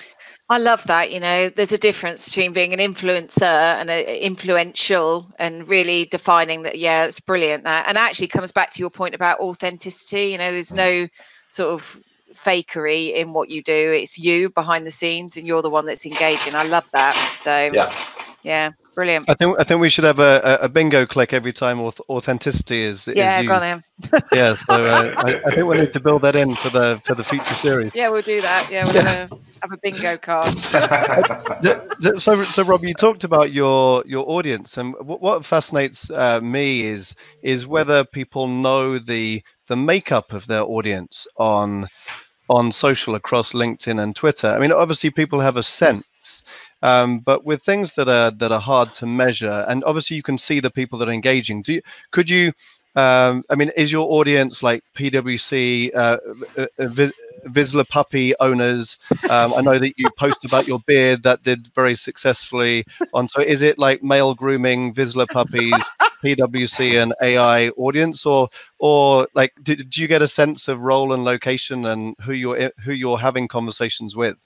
I 0.50 0.58
love 0.58 0.84
that. 0.84 1.10
You 1.10 1.20
know, 1.20 1.48
there's 1.48 1.72
a 1.72 1.78
difference 1.78 2.28
between 2.28 2.52
being 2.52 2.74
an 2.74 2.78
influencer 2.78 3.42
and 3.42 3.88
a, 3.88 4.24
influential 4.24 5.32
and 5.38 5.66
really 5.66 6.04
defining 6.04 6.62
that. 6.64 6.78
Yeah, 6.78 7.04
it's 7.04 7.20
brilliant. 7.20 7.64
That 7.64 7.88
and 7.88 7.96
actually 7.96 8.26
comes 8.26 8.52
back 8.52 8.70
to 8.72 8.80
your 8.80 8.90
point 8.90 9.14
about 9.14 9.40
authenticity. 9.40 10.32
You 10.32 10.38
know, 10.38 10.52
there's 10.52 10.74
no 10.74 11.08
sort 11.48 11.72
of 11.72 11.98
fakery 12.34 13.14
in 13.14 13.32
what 13.32 13.48
you 13.48 13.62
do. 13.62 13.72
It's 13.72 14.18
you 14.18 14.50
behind 14.50 14.86
the 14.86 14.90
scenes, 14.90 15.36
and 15.36 15.46
you're 15.46 15.62
the 15.62 15.70
one 15.70 15.86
that's 15.86 16.04
engaging. 16.04 16.54
I 16.54 16.64
love 16.64 16.90
that. 16.92 17.14
So 17.14 17.70
yeah, 17.72 17.92
yeah. 18.42 18.70
Brilliant. 18.94 19.24
I 19.28 19.34
think 19.34 19.56
I 19.58 19.64
think 19.64 19.80
we 19.80 19.88
should 19.88 20.04
have 20.04 20.20
a, 20.20 20.58
a 20.62 20.68
bingo 20.68 21.04
click 21.06 21.32
every 21.32 21.52
time 21.52 21.80
authenticity 21.80 22.82
is. 22.82 23.06
Yeah, 23.06 23.40
is 23.40 23.46
go 23.46 23.54
on 23.54 23.60
then. 23.60 23.84
yeah, 24.32 24.54
so 24.54 24.64
uh, 24.70 25.14
I, 25.18 25.40
I, 25.46 25.50
think 25.50 25.66
we 25.66 25.78
need 25.78 25.92
to 25.92 26.00
build 26.00 26.22
that 26.22 26.36
in 26.36 26.54
for 26.54 26.68
the 26.70 27.00
for 27.04 27.14
the 27.14 27.24
future 27.24 27.54
series. 27.54 27.92
Yeah, 27.94 28.10
we'll 28.10 28.22
do 28.22 28.40
that. 28.40 28.68
Yeah, 28.70 28.84
we'll 28.84 28.94
yeah. 28.94 29.28
have 29.62 29.72
a 29.72 29.76
bingo 29.82 30.16
card. 30.16 30.56
so, 32.18 32.44
so 32.44 32.62
Rob, 32.64 32.84
you 32.84 32.94
talked 32.94 33.24
about 33.24 33.52
your 33.52 34.04
your 34.06 34.28
audience, 34.28 34.76
and 34.76 34.94
what 35.00 35.44
fascinates 35.44 36.10
uh, 36.10 36.40
me 36.40 36.82
is 36.82 37.14
is 37.42 37.66
whether 37.66 38.04
people 38.04 38.48
know 38.48 38.98
the 38.98 39.42
the 39.68 39.76
makeup 39.76 40.32
of 40.32 40.46
their 40.46 40.62
audience 40.62 41.26
on 41.36 41.88
on 42.48 42.70
social 42.72 43.14
across 43.14 43.52
LinkedIn 43.52 44.02
and 44.02 44.14
Twitter. 44.14 44.48
I 44.48 44.58
mean, 44.58 44.72
obviously, 44.72 45.10
people 45.10 45.40
have 45.40 45.56
a 45.56 45.62
sense 45.62 46.04
um, 46.84 47.20
but 47.20 47.46
with 47.46 47.62
things 47.62 47.94
that 47.94 48.08
are 48.08 48.30
that 48.30 48.52
are 48.52 48.60
hard 48.60 48.94
to 48.96 49.06
measure, 49.06 49.64
and 49.68 49.82
obviously 49.84 50.16
you 50.16 50.22
can 50.22 50.36
see 50.36 50.60
the 50.60 50.70
people 50.70 50.98
that 50.98 51.08
are 51.08 51.12
engaging. 51.12 51.62
Do 51.62 51.72
you, 51.72 51.82
could 52.12 52.28
you? 52.28 52.52
Um, 52.94 53.42
I 53.50 53.56
mean, 53.56 53.72
is 53.76 53.90
your 53.90 54.06
audience 54.12 54.62
like 54.62 54.84
PwC, 54.94 55.92
uh, 55.96 56.18
uh, 56.56 56.66
uh 56.78 57.10
Vizsla 57.46 57.88
puppy 57.88 58.34
owners? 58.38 58.98
Um, 59.30 59.54
I 59.54 59.62
know 59.62 59.78
that 59.78 59.94
you 59.96 60.08
post 60.16 60.44
about 60.44 60.68
your 60.68 60.78
beard 60.80 61.22
that 61.22 61.42
did 61.42 61.72
very 61.74 61.96
successfully 61.96 62.84
on. 63.14 63.28
So, 63.28 63.40
is 63.40 63.62
it 63.62 63.78
like 63.78 64.02
male 64.02 64.34
grooming, 64.34 64.92
Vizsla 64.92 65.26
puppies, 65.26 65.82
PwC, 66.22 67.02
and 67.02 67.14
AI 67.22 67.70
audience, 67.70 68.26
or 68.26 68.48
or 68.78 69.26
like, 69.34 69.54
did, 69.62 69.88
do 69.88 70.02
you 70.02 70.06
get 70.06 70.20
a 70.20 70.28
sense 70.28 70.68
of 70.68 70.80
role 70.80 71.14
and 71.14 71.24
location 71.24 71.86
and 71.86 72.14
who 72.20 72.34
you're 72.34 72.70
who 72.84 72.92
you're 72.92 73.18
having 73.18 73.48
conversations 73.48 74.14
with? 74.14 74.36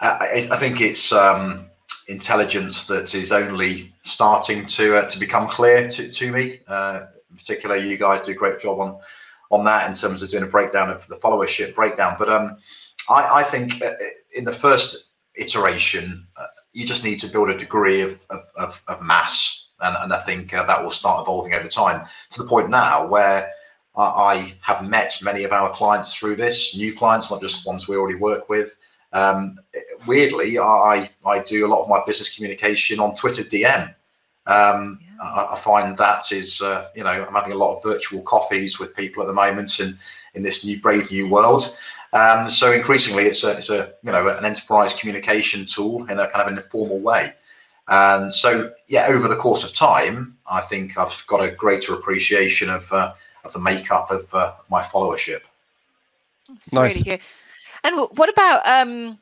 I, 0.00 0.46
I 0.50 0.56
think 0.56 0.80
it's 0.80 1.12
um, 1.12 1.66
intelligence 2.08 2.86
that 2.86 3.14
is 3.14 3.32
only 3.32 3.92
starting 4.02 4.66
to 4.66 4.98
uh, 4.98 5.10
to 5.10 5.18
become 5.18 5.48
clear 5.48 5.88
to, 5.88 6.10
to 6.10 6.32
me. 6.32 6.60
Uh, 6.66 7.06
in 7.30 7.36
particular, 7.36 7.76
you 7.76 7.96
guys 7.96 8.22
do 8.22 8.32
a 8.32 8.34
great 8.34 8.60
job 8.60 8.80
on 8.80 8.98
on 9.50 9.64
that 9.64 9.88
in 9.88 9.94
terms 9.94 10.22
of 10.22 10.28
doing 10.28 10.44
a 10.44 10.46
breakdown 10.46 10.90
of 10.90 11.06
the 11.08 11.16
followership 11.16 11.74
breakdown. 11.74 12.16
But 12.18 12.30
um, 12.30 12.56
I, 13.08 13.40
I, 13.40 13.42
think 13.42 13.82
uh, 13.82 13.92
in 14.34 14.44
the 14.44 14.52
first 14.52 15.12
iteration, 15.36 16.26
uh, 16.36 16.46
you 16.72 16.84
just 16.84 17.02
need 17.02 17.18
to 17.20 17.28
build 17.28 17.48
a 17.48 17.56
degree 17.56 18.02
of, 18.02 18.18
of, 18.28 18.42
of, 18.56 18.82
of 18.88 19.02
mass. 19.02 19.68
And, 19.80 19.96
and, 19.96 20.12
I 20.12 20.18
think 20.18 20.52
uh, 20.52 20.64
that 20.64 20.82
will 20.82 20.90
start 20.90 21.22
evolving 21.22 21.54
over 21.54 21.68
time 21.68 22.06
to 22.30 22.42
the 22.42 22.48
point 22.48 22.68
now 22.68 23.06
where 23.06 23.50
I 23.96 24.54
have 24.60 24.88
met 24.88 25.18
many 25.22 25.44
of 25.44 25.52
our 25.52 25.72
clients 25.72 26.14
through 26.14 26.36
this, 26.36 26.76
new 26.76 26.94
clients, 26.94 27.30
not 27.30 27.40
just 27.40 27.66
ones 27.66 27.88
we 27.88 27.96
already 27.96 28.18
work 28.18 28.48
with. 28.48 28.76
Um, 29.12 29.58
weirdly, 30.06 30.58
I 30.58 31.10
I 31.24 31.38
do 31.40 31.66
a 31.66 31.68
lot 31.68 31.82
of 31.82 31.88
my 31.88 32.02
business 32.06 32.34
communication 32.34 33.00
on 33.00 33.16
Twitter 33.16 33.42
DM. 33.42 33.94
Um, 34.46 35.00
yeah. 35.02 35.22
I, 35.22 35.52
I, 35.52 35.58
find 35.58 35.96
that 35.98 36.32
is 36.32 36.62
uh, 36.62 36.88
you 36.94 37.04
know 37.04 37.10
I'm 37.10 37.34
having 37.34 37.52
a 37.52 37.56
lot 37.56 37.76
of 37.76 37.82
virtual 37.82 38.22
coffees 38.22 38.78
with 38.78 38.94
people 38.94 39.22
at 39.22 39.26
the 39.26 39.34
moment 39.34 39.78
and 39.78 39.98
in 40.34 40.42
this 40.42 40.64
new 40.64 40.80
brave 40.80 41.10
new 41.10 41.28
world. 41.28 41.76
Um, 42.12 42.48
so 42.48 42.72
increasingly, 42.72 43.24
it's 43.24 43.44
a 43.44 43.52
it's 43.56 43.70
a 43.70 43.92
you 44.02 44.12
know 44.12 44.28
an 44.28 44.44
enterprise 44.44 44.92
communication 44.92 45.66
tool 45.66 46.04
in 46.10 46.18
a 46.18 46.28
kind 46.28 46.42
of 46.42 46.48
an 46.48 46.58
informal 46.58 46.98
way. 46.98 47.32
And 47.88 48.32
so 48.32 48.72
yeah, 48.88 49.06
over 49.08 49.28
the 49.28 49.36
course 49.36 49.64
of 49.64 49.72
time, 49.72 50.36
I 50.46 50.60
think 50.60 50.98
I've 50.98 51.24
got 51.26 51.42
a 51.42 51.50
greater 51.50 51.94
appreciation 51.94 52.68
of 52.70 52.90
uh, 52.92 53.14
of 53.44 53.52
the 53.52 53.58
makeup 53.58 54.10
of 54.10 54.34
uh, 54.34 54.52
my 54.70 54.82
followership. 54.82 55.40
That's 56.48 56.72
nice. 56.72 56.94
really 56.94 57.02
good. 57.04 57.20
And 57.84 58.08
what 58.12 58.28
about 58.28 58.66
um, 58.66 59.18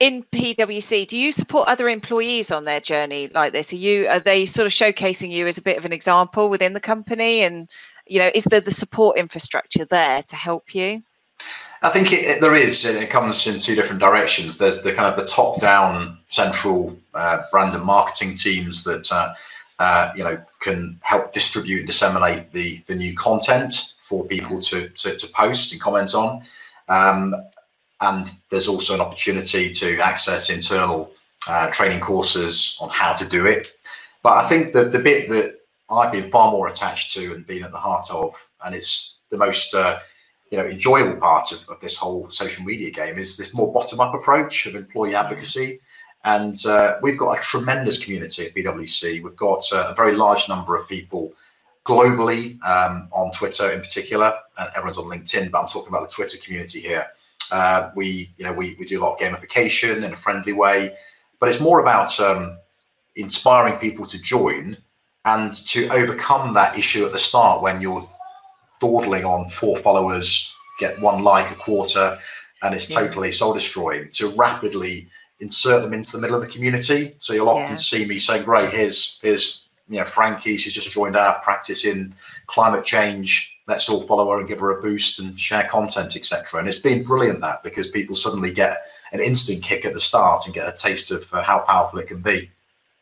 in 0.00 0.22
PwC? 0.24 1.06
Do 1.06 1.16
you 1.16 1.32
support 1.32 1.68
other 1.68 1.88
employees 1.88 2.50
on 2.50 2.64
their 2.64 2.80
journey 2.80 3.28
like 3.28 3.52
this? 3.52 3.72
Are 3.72 3.76
you 3.76 4.08
are 4.08 4.20
they 4.20 4.46
sort 4.46 4.66
of 4.66 4.72
showcasing 4.72 5.30
you 5.30 5.46
as 5.46 5.58
a 5.58 5.62
bit 5.62 5.78
of 5.78 5.84
an 5.84 5.92
example 5.92 6.48
within 6.48 6.72
the 6.72 6.80
company? 6.80 7.42
And 7.42 7.68
you 8.06 8.18
know, 8.18 8.30
is 8.34 8.44
there 8.44 8.60
the 8.60 8.72
support 8.72 9.18
infrastructure 9.18 9.84
there 9.84 10.22
to 10.22 10.36
help 10.36 10.74
you? 10.74 11.02
I 11.82 11.90
think 11.90 12.12
it, 12.12 12.24
it, 12.24 12.40
there 12.40 12.54
is. 12.54 12.84
It 12.84 13.08
comes 13.10 13.46
in 13.46 13.60
two 13.60 13.76
different 13.76 14.00
directions. 14.00 14.58
There's 14.58 14.82
the 14.82 14.92
kind 14.92 15.06
of 15.06 15.16
the 15.16 15.26
top-down 15.26 16.18
central 16.26 16.96
uh, 17.14 17.42
brand 17.52 17.74
and 17.74 17.84
marketing 17.84 18.34
teams 18.34 18.82
that 18.84 19.12
uh, 19.12 19.34
uh, 19.78 20.12
you 20.16 20.24
know 20.24 20.40
can 20.60 20.98
help 21.02 21.32
distribute 21.32 21.86
disseminate 21.86 22.52
the 22.52 22.82
the 22.86 22.94
new 22.94 23.14
content 23.14 23.94
for 24.00 24.24
people 24.24 24.60
to 24.62 24.88
to, 24.88 25.16
to 25.16 25.26
post 25.28 25.72
and 25.72 25.80
comment 25.80 26.14
on. 26.14 26.42
Um, 26.88 27.36
and 28.00 28.30
there's 28.50 28.68
also 28.68 28.94
an 28.94 29.00
opportunity 29.00 29.72
to 29.72 29.98
access 29.98 30.50
internal 30.50 31.10
uh, 31.48 31.68
training 31.70 32.00
courses 32.00 32.76
on 32.80 32.88
how 32.90 33.12
to 33.12 33.26
do 33.26 33.46
it. 33.46 33.68
But 34.22 34.44
I 34.44 34.48
think 34.48 34.72
the, 34.72 34.84
the 34.84 34.98
bit 34.98 35.28
that 35.30 35.60
I've 35.90 36.12
been 36.12 36.30
far 36.30 36.50
more 36.50 36.68
attached 36.68 37.14
to 37.14 37.32
and 37.34 37.46
been 37.46 37.64
at 37.64 37.72
the 37.72 37.78
heart 37.78 38.10
of, 38.10 38.34
and 38.64 38.74
it's 38.74 39.18
the 39.30 39.36
most 39.36 39.74
uh, 39.74 39.98
you 40.50 40.58
know 40.58 40.64
enjoyable 40.64 41.20
part 41.20 41.52
of, 41.52 41.68
of 41.68 41.80
this 41.80 41.96
whole 41.96 42.28
social 42.30 42.64
media 42.64 42.90
game, 42.90 43.18
is 43.18 43.36
this 43.36 43.54
more 43.54 43.72
bottom-up 43.72 44.14
approach 44.14 44.66
of 44.66 44.74
employee 44.74 45.14
advocacy. 45.14 45.80
And 46.24 46.56
uh, 46.66 46.98
we've 47.00 47.16
got 47.16 47.38
a 47.38 47.42
tremendous 47.42 47.96
community 47.96 48.46
at 48.46 48.54
PwC. 48.54 49.22
We've 49.22 49.36
got 49.36 49.64
uh, 49.72 49.88
a 49.88 49.94
very 49.94 50.14
large 50.14 50.48
number 50.48 50.76
of 50.76 50.88
people 50.88 51.32
globally 51.86 52.62
um, 52.64 53.08
on 53.12 53.30
Twitter 53.30 53.70
in 53.70 53.80
particular. 53.80 54.34
And 54.58 54.68
everyone's 54.74 54.98
on 54.98 55.04
LinkedIn, 55.04 55.50
but 55.52 55.62
I'm 55.62 55.68
talking 55.68 55.88
about 55.88 56.02
the 56.02 56.14
Twitter 56.14 56.36
community 56.38 56.80
here 56.80 57.06
uh, 57.50 57.90
we, 57.94 58.30
you 58.36 58.44
know, 58.44 58.52
we, 58.52 58.76
we 58.78 58.86
do 58.86 59.00
a 59.00 59.02
lot 59.02 59.14
of 59.14 59.18
gamification 59.20 60.02
in 60.02 60.12
a 60.12 60.16
friendly 60.16 60.52
way, 60.52 60.96
but 61.40 61.48
it's 61.48 61.60
more 61.60 61.80
about 61.80 62.18
um, 62.20 62.58
inspiring 63.16 63.76
people 63.76 64.06
to 64.06 64.20
join 64.20 64.76
and 65.24 65.54
to 65.66 65.88
overcome 65.88 66.54
that 66.54 66.78
issue 66.78 67.04
at 67.04 67.12
the 67.12 67.18
start 67.18 67.62
when 67.62 67.80
you're 67.80 68.08
dawdling 68.80 69.24
on 69.24 69.48
four 69.48 69.76
followers, 69.76 70.54
get 70.78 71.00
one 71.00 71.22
like 71.22 71.50
a 71.50 71.54
quarter, 71.54 72.18
and 72.62 72.74
it's 72.74 72.90
yeah. 72.90 73.00
totally 73.00 73.32
soul 73.32 73.52
destroying. 73.52 74.08
To 74.12 74.30
rapidly 74.30 75.08
insert 75.40 75.82
them 75.82 75.94
into 75.94 76.12
the 76.12 76.20
middle 76.20 76.36
of 76.36 76.42
the 76.42 76.48
community. 76.48 77.14
So 77.18 77.32
you'll 77.32 77.48
often 77.48 77.72
yeah. 77.72 77.76
see 77.76 78.06
me 78.06 78.18
saying, 78.18 78.44
"Great, 78.44 78.70
here's 78.70 79.18
here's 79.22 79.62
you 79.88 79.98
know 79.98 80.04
Frankie. 80.04 80.56
She's 80.56 80.74
just 80.74 80.90
joined 80.90 81.16
our 81.16 81.38
practice 81.40 81.84
in 81.84 82.14
climate 82.46 82.84
change 82.84 83.54
let's 83.68 83.88
all 83.88 84.02
follow 84.02 84.30
her 84.30 84.38
and 84.38 84.48
give 84.48 84.60
her 84.60 84.76
a 84.76 84.82
boost 84.82 85.20
and 85.20 85.38
share 85.38 85.68
content, 85.68 86.16
etc. 86.16 86.58
And 86.58 86.66
it's 86.66 86.78
been 86.78 87.04
brilliant 87.04 87.40
that 87.42 87.62
because 87.62 87.86
people 87.86 88.16
suddenly 88.16 88.50
get 88.50 88.78
an 89.12 89.20
instant 89.20 89.62
kick 89.62 89.84
at 89.84 89.92
the 89.92 90.00
start 90.00 90.46
and 90.46 90.54
get 90.54 90.66
a 90.66 90.76
taste 90.76 91.10
of 91.10 91.32
uh, 91.32 91.42
how 91.42 91.60
powerful 91.60 91.98
it 91.98 92.08
can 92.08 92.20
be. 92.20 92.50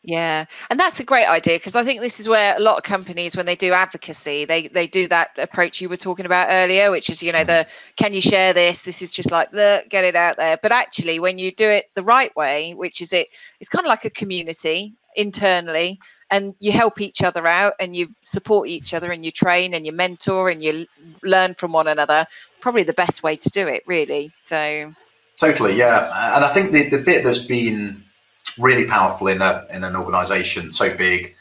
Yeah, 0.03 0.45
and 0.69 0.79
that's 0.79 0.99
a 1.01 1.03
great 1.03 1.25
idea 1.25 1.57
because 1.57 1.75
I 1.75 1.83
think 1.83 1.99
this 1.99 2.19
is 2.19 2.29
where 2.29 2.55
a 2.55 2.61
lot 2.61 2.77
of 2.77 2.83
companies, 2.83 3.35
when 3.35 3.45
they 3.45 3.55
do 3.55 3.73
advocacy, 3.73 4.45
they 4.45 4.67
they 4.67 4.87
do 4.87 5.07
that 5.07 5.31
approach 5.37 5.81
you 5.81 5.89
were 5.89 5.97
talking 5.97 6.25
about 6.25 6.47
earlier, 6.49 6.91
which 6.91 7.09
is 7.09 7.21
you 7.21 7.31
know 7.31 7.43
the 7.43 7.67
can 7.97 8.13
you 8.13 8.21
share 8.21 8.53
this? 8.53 8.83
This 8.83 9.01
is 9.01 9.11
just 9.11 9.31
like 9.31 9.51
the 9.51 9.83
get 9.89 10.05
it 10.05 10.15
out 10.15 10.37
there. 10.37 10.57
But 10.61 10.71
actually, 10.71 11.19
when 11.19 11.37
you 11.37 11.51
do 11.51 11.67
it 11.67 11.89
the 11.95 12.03
right 12.03 12.33
way, 12.37 12.73
which 12.73 13.01
is 13.01 13.11
it, 13.11 13.27
it's 13.59 13.69
kind 13.69 13.85
of 13.85 13.89
like 13.89 14.05
a 14.05 14.09
community 14.09 14.93
internally 15.17 15.99
and 16.29 16.55
you 16.59 16.71
help 16.71 16.99
each 16.99 17.23
other 17.23 17.47
out 17.47 17.73
and 17.79 17.95
you 17.95 18.09
support 18.23 18.67
each 18.67 18.93
other 18.93 19.11
and 19.11 19.23
you 19.23 19.31
train 19.31 19.73
and 19.73 19.85
you 19.85 19.91
mentor 19.91 20.49
and 20.49 20.63
you 20.63 20.85
learn 21.23 21.53
from 21.53 21.71
one 21.71 21.87
another 21.87 22.25
probably 22.59 22.83
the 22.83 22.93
best 22.93 23.23
way 23.23 23.35
to 23.35 23.49
do 23.49 23.67
it 23.67 23.83
really 23.85 24.31
so. 24.41 24.93
Totally 25.39 25.75
yeah. 25.75 26.35
And 26.35 26.43
i 26.43 26.49
think 26.53 26.71
the, 26.71 26.89
the 26.89 26.99
bit 26.99 27.23
that's 27.23 27.45
been 27.45 28.03
really 28.57 28.85
powerful 28.85 29.27
in 29.27 29.41
a 29.41 29.65
in 29.71 29.83
an 29.83 29.95
organization 29.95 30.73
so 30.73 30.95
big 30.95 31.35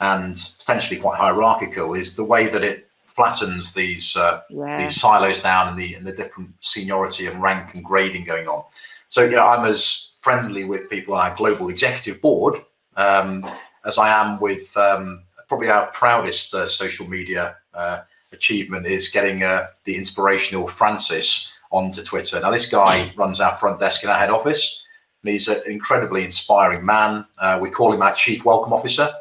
and 0.00 0.34
potentially 0.58 0.98
quite 0.98 1.18
hierarchical 1.18 1.94
is 1.94 2.16
the 2.16 2.24
way 2.24 2.46
that 2.46 2.62
it 2.62 2.88
flattens 3.04 3.74
these 3.74 4.16
uh, 4.16 4.40
yeah. 4.48 4.78
these 4.78 4.98
silos 4.98 5.42
down 5.42 5.68
and 5.68 5.78
the 5.78 5.94
and 5.94 6.06
the 6.06 6.12
different 6.12 6.50
seniority 6.60 7.26
and 7.26 7.42
rank 7.42 7.74
and 7.74 7.84
grading 7.84 8.24
going 8.24 8.48
on. 8.48 8.64
So 9.08 9.24
you 9.24 9.36
know 9.36 9.46
i'm 9.46 9.66
as 9.66 10.12
friendly 10.20 10.64
with 10.64 10.88
people 10.88 11.14
on 11.14 11.30
our 11.30 11.36
global 11.36 11.68
executive 11.68 12.20
board 12.22 12.62
um, 12.96 13.44
as 13.84 13.98
I 13.98 14.08
am 14.08 14.40
with 14.40 14.76
um, 14.76 15.24
probably 15.48 15.68
our 15.68 15.86
proudest 15.88 16.54
uh, 16.54 16.66
social 16.68 17.08
media 17.08 17.56
uh, 17.74 18.02
achievement 18.32 18.86
is 18.86 19.08
getting 19.08 19.42
uh, 19.42 19.68
the 19.84 19.96
inspirational 19.96 20.68
Francis 20.68 21.50
onto 21.72 22.02
Twitter. 22.02 22.40
Now, 22.40 22.50
this 22.50 22.70
guy 22.70 23.12
runs 23.16 23.40
our 23.40 23.56
front 23.56 23.80
desk 23.80 24.04
in 24.04 24.10
our 24.10 24.18
head 24.18 24.30
office, 24.30 24.84
and 25.22 25.32
he's 25.32 25.48
an 25.48 25.60
incredibly 25.66 26.24
inspiring 26.24 26.84
man. 26.84 27.24
Uh, 27.38 27.58
we 27.60 27.70
call 27.70 27.92
him 27.92 28.02
our 28.02 28.14
chief 28.14 28.44
welcome 28.44 28.72
officer 28.72 29.12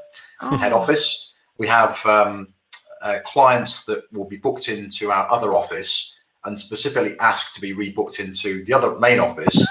oh. 0.41 0.57
head 0.57 0.73
office. 0.73 1.33
We 1.57 1.67
have 1.67 2.03
um, 2.05 2.53
uh, 3.01 3.19
clients 3.25 3.85
that 3.85 4.11
will 4.11 4.25
be 4.25 4.37
booked 4.37 4.69
into 4.69 5.11
our 5.11 5.31
other 5.31 5.53
office 5.53 6.15
and 6.45 6.57
specifically 6.57 7.19
asked 7.19 7.53
to 7.55 7.61
be 7.61 7.73
rebooked 7.73 8.19
into 8.19 8.63
the 8.65 8.73
other 8.73 8.97
main 8.99 9.19
office 9.19 9.67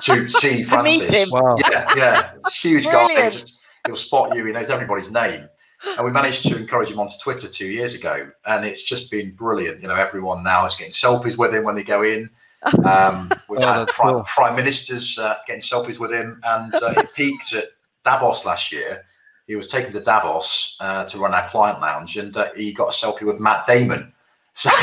to 0.00 0.28
see 0.40 0.62
Francis. 0.62 1.30
Wow. 1.30 1.56
Yeah, 1.70 1.92
yeah, 1.96 2.32
it's 2.36 2.56
huge 2.56 2.84
Brilliant. 2.84 3.14
guy. 3.16 3.30
Just 3.30 3.61
he'll 3.86 3.96
spot 3.96 4.34
you. 4.34 4.44
He 4.44 4.52
knows 4.52 4.70
everybody's 4.70 5.10
name. 5.10 5.48
And 5.96 6.04
we 6.04 6.12
managed 6.12 6.44
to 6.44 6.56
encourage 6.56 6.90
him 6.90 7.00
onto 7.00 7.18
Twitter 7.20 7.48
two 7.48 7.66
years 7.66 7.94
ago, 7.94 8.30
and 8.46 8.64
it's 8.64 8.82
just 8.82 9.10
been 9.10 9.34
brilliant. 9.34 9.82
You 9.82 9.88
know, 9.88 9.96
everyone 9.96 10.44
now 10.44 10.64
is 10.64 10.76
getting 10.76 10.92
selfies 10.92 11.36
with 11.36 11.52
him 11.52 11.64
when 11.64 11.74
they 11.74 11.82
go 11.82 12.02
in. 12.02 12.30
Um, 12.84 13.28
we've 13.48 13.58
oh, 13.60 13.66
had 13.66 13.88
prime, 13.88 14.14
cool. 14.14 14.22
prime, 14.22 14.54
ministers 14.54 15.18
uh, 15.18 15.38
getting 15.46 15.60
selfies 15.60 15.98
with 15.98 16.12
him, 16.12 16.40
and 16.44 16.72
uh, 16.76 16.94
it 16.98 17.12
peaked 17.14 17.52
at 17.54 17.64
Davos 18.04 18.44
last 18.44 18.70
year. 18.70 19.02
he 19.48 19.56
was 19.56 19.66
taken 19.66 19.92
to 19.92 20.00
Davos 20.00 20.76
uh, 20.78 21.04
to 21.06 21.18
run 21.18 21.34
our 21.34 21.48
client 21.48 21.80
lounge, 21.80 22.16
and 22.16 22.36
uh, 22.36 22.52
he 22.54 22.72
got 22.72 22.88
a 22.88 22.92
selfie 22.92 23.22
with 23.22 23.40
Matt 23.40 23.66
Damon. 23.66 24.12
So, 24.54 24.68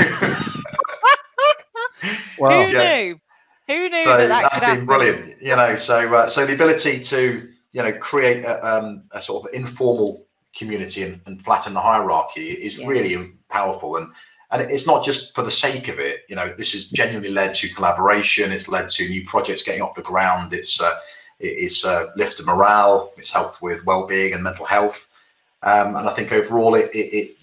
wow. 2.40 2.66
who 2.66 2.72
yeah. 2.74 3.04
knew? 3.04 3.20
Who 3.68 3.90
knew 3.90 4.04
so 4.04 4.18
that, 4.18 4.30
that 4.30 4.42
that's 4.42 4.60
been 4.60 4.70
happen? 4.70 4.86
brilliant. 4.88 5.40
You 5.40 5.56
know, 5.56 5.76
so 5.76 6.12
uh, 6.12 6.28
so 6.28 6.48
the 6.48 6.54
ability 6.56 7.02
to 7.02 7.48
you 7.72 7.84
know 7.84 7.92
create 7.94 8.44
a, 8.44 8.66
um, 8.66 9.04
a 9.12 9.22
sort 9.22 9.46
of 9.46 9.54
informal 9.54 10.26
community 10.56 11.04
and, 11.04 11.22
and, 11.26 11.44
flatten 11.44 11.74
the 11.74 11.80
hierarchy 11.80 12.42
is 12.42 12.80
yeah. 12.80 12.88
really 12.88 13.32
powerful 13.50 13.98
and 13.98 14.12
and 14.52 14.64
it's 14.64 14.88
not 14.88 15.06
just 15.06 15.36
for 15.36 15.44
the 15.44 15.52
sake 15.52 15.88
of 15.88 16.00
it 16.00 16.22
you 16.28 16.36
know 16.36 16.54
this 16.58 16.74
has 16.74 16.86
genuinely 16.86 17.30
led 17.30 17.54
to 17.54 17.74
collaboration 17.74 18.52
it's 18.52 18.68
led 18.68 18.90
to 18.90 19.08
new 19.08 19.24
projects 19.26 19.64
getting 19.64 19.82
off 19.82 19.96
the 19.96 20.02
ground 20.02 20.54
it's 20.54 20.82
uh, 20.82 20.96
it's 21.40 21.86
uh, 21.86 22.08
lifted 22.16 22.46
morale 22.46 23.14
it's 23.18 23.32
helped 23.32 23.62
with 23.62 23.86
well-being 23.86 24.34
and 24.34 24.44
mental 24.44 24.66
health 24.66 25.08
um, 25.64 25.96
and 25.96 26.10
i 26.10 26.12
think 26.12 26.32
overall 26.32 26.76
it, 26.76 26.90
it, 26.94 27.16
it, 27.16 27.38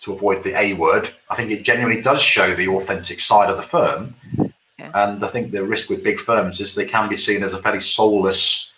to 0.00 0.12
avoid 0.12 0.40
the 0.42 0.56
a 0.56 0.74
word 0.74 1.10
i 1.28 1.34
think 1.34 1.50
it 1.50 1.64
genuinely 1.64 2.00
does 2.00 2.22
show 2.22 2.54
the 2.54 2.68
authentic 2.68 3.18
side 3.18 3.50
of 3.50 3.56
the 3.56 3.62
firm 3.62 4.14
yeah. 4.78 4.90
and 4.94 5.22
i 5.24 5.26
think 5.26 5.50
the 5.50 5.64
risk 5.64 5.90
with 5.90 6.04
big 6.04 6.20
firms 6.20 6.60
is 6.60 6.74
they 6.74 6.86
can 6.86 7.08
be 7.08 7.16
seen 7.16 7.42
as 7.42 7.52
a 7.52 7.58
fairly 7.58 7.80
soulless. 7.80 8.71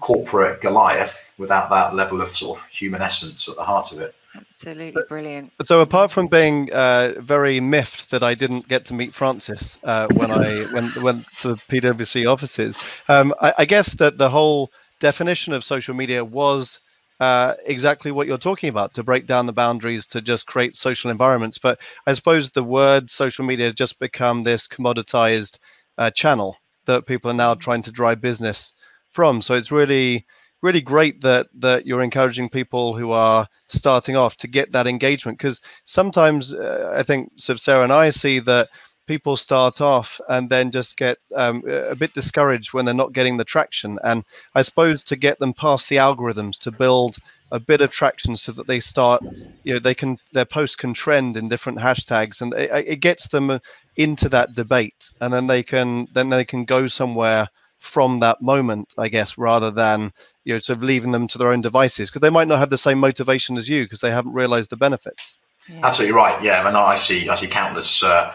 Corporate 0.00 0.60
goliath 0.60 1.32
without 1.38 1.70
that 1.70 1.94
level 1.94 2.20
of 2.20 2.34
sort 2.34 2.58
of 2.58 2.66
human 2.66 3.00
essence 3.00 3.48
at 3.48 3.56
the 3.56 3.62
heart 3.62 3.92
of 3.92 4.00
it 4.00 4.14
Absolutely 4.36 5.02
brilliant. 5.08 5.52
So, 5.64 5.80
apart 5.80 6.10
from 6.10 6.28
being 6.28 6.72
uh, 6.72 7.14
very 7.20 7.60
miffed 7.60 8.10
that 8.10 8.22
I 8.22 8.34
didn't 8.34 8.68
get 8.68 8.84
to 8.86 8.94
meet 8.94 9.14
Francis 9.14 9.78
uh, 9.84 10.08
when 10.14 10.30
I 10.30 10.66
went, 10.72 10.96
went 10.96 11.26
to 11.40 11.48
the 11.48 11.54
PwC 11.54 12.30
offices, 12.30 12.78
um, 13.08 13.34
I, 13.40 13.54
I, 13.58 13.64
guess 13.64 13.94
that 13.94 14.18
the 14.18 14.30
whole 14.30 14.70
definition 15.00 15.52
of 15.52 15.64
social 15.64 15.94
media 15.94 16.24
was 16.24 16.80
uh, 17.20 17.54
exactly 17.64 18.10
what 18.10 18.26
you're 18.26 18.38
talking 18.38 18.68
about 18.68 18.94
to 18.94 19.02
break 19.02 19.26
down 19.26 19.46
the 19.46 19.52
boundaries 19.52 20.06
to 20.08 20.20
just 20.20 20.46
create 20.46 20.76
social 20.76 21.10
environments. 21.10 21.58
But 21.58 21.80
I 22.06 22.14
suppose 22.14 22.50
the 22.50 22.64
word 22.64 23.10
social 23.10 23.44
media 23.44 23.66
has 23.66 23.74
just 23.74 23.98
become 23.98 24.42
this 24.42 24.68
commoditized 24.68 25.58
uh, 25.98 26.10
channel 26.10 26.56
that 26.86 27.06
people 27.06 27.30
are 27.30 27.34
now 27.34 27.54
mm. 27.54 27.60
trying 27.60 27.82
to 27.82 27.92
drive 27.92 28.20
business 28.20 28.72
from. 29.16 29.42
So, 29.42 29.54
it's 29.54 29.72
really 29.72 30.26
really 30.62 30.80
great 30.80 31.20
that 31.20 31.46
that 31.54 31.86
you're 31.86 32.02
encouraging 32.02 32.48
people 32.48 32.96
who 32.96 33.10
are 33.10 33.46
starting 33.68 34.16
off 34.16 34.36
to 34.36 34.48
get 34.48 34.72
that 34.72 34.86
engagement 34.86 35.38
because 35.38 35.60
sometimes 35.84 36.54
uh, 36.54 36.94
I 36.96 37.02
think 37.02 37.30
Sarah 37.36 37.84
and 37.84 37.92
I 37.92 38.10
see 38.10 38.38
that 38.40 38.68
people 39.06 39.36
start 39.36 39.80
off 39.80 40.20
and 40.28 40.50
then 40.50 40.70
just 40.70 40.96
get 40.96 41.18
um, 41.36 41.62
a 41.66 41.94
bit 41.94 42.12
discouraged 42.14 42.72
when 42.72 42.84
they're 42.84 42.94
not 42.94 43.12
getting 43.12 43.36
the 43.36 43.44
traction 43.44 43.98
and 44.02 44.24
I 44.54 44.62
suppose 44.62 45.04
to 45.04 45.16
get 45.16 45.38
them 45.38 45.54
past 45.54 45.88
the 45.88 45.96
algorithms 45.96 46.58
to 46.60 46.72
build 46.72 47.16
a 47.52 47.60
bit 47.60 47.80
of 47.80 47.90
traction 47.90 48.36
so 48.36 48.50
that 48.52 48.66
they 48.66 48.80
start 48.80 49.22
you 49.62 49.74
know 49.74 49.78
they 49.78 49.94
can 49.94 50.18
their 50.32 50.44
posts 50.44 50.76
can 50.76 50.92
trend 50.92 51.36
in 51.36 51.48
different 51.48 51.78
hashtags 51.78 52.40
and 52.40 52.52
it, 52.54 52.70
it 52.94 52.96
gets 52.96 53.28
them 53.28 53.60
into 53.96 54.28
that 54.28 54.54
debate 54.54 55.12
and 55.20 55.32
then 55.32 55.46
they 55.46 55.62
can 55.62 56.08
then 56.12 56.28
they 56.28 56.44
can 56.44 56.64
go 56.64 56.88
somewhere 56.88 57.48
from 57.78 58.20
that 58.20 58.42
moment, 58.42 58.94
I 58.98 59.08
guess, 59.08 59.38
rather 59.38 59.70
than 59.70 60.12
you 60.44 60.54
know 60.54 60.60
sort 60.60 60.78
of 60.78 60.82
leaving 60.82 61.12
them 61.12 61.26
to 61.28 61.38
their 61.38 61.52
own 61.52 61.60
devices 61.60 62.10
because 62.10 62.20
they 62.20 62.30
might 62.30 62.48
not 62.48 62.58
have 62.58 62.70
the 62.70 62.78
same 62.78 62.98
motivation 62.98 63.56
as 63.56 63.68
you 63.68 63.84
because 63.84 64.00
they 64.00 64.10
haven't 64.10 64.32
realized 64.32 64.70
the 64.70 64.76
benefits. 64.76 65.38
Yeah. 65.68 65.80
Absolutely 65.82 66.14
right. 66.14 66.42
Yeah, 66.42 66.66
and 66.66 66.76
I 66.76 66.94
see 66.94 67.28
I 67.28 67.34
see 67.34 67.48
countless 67.48 68.02
uh, 68.02 68.32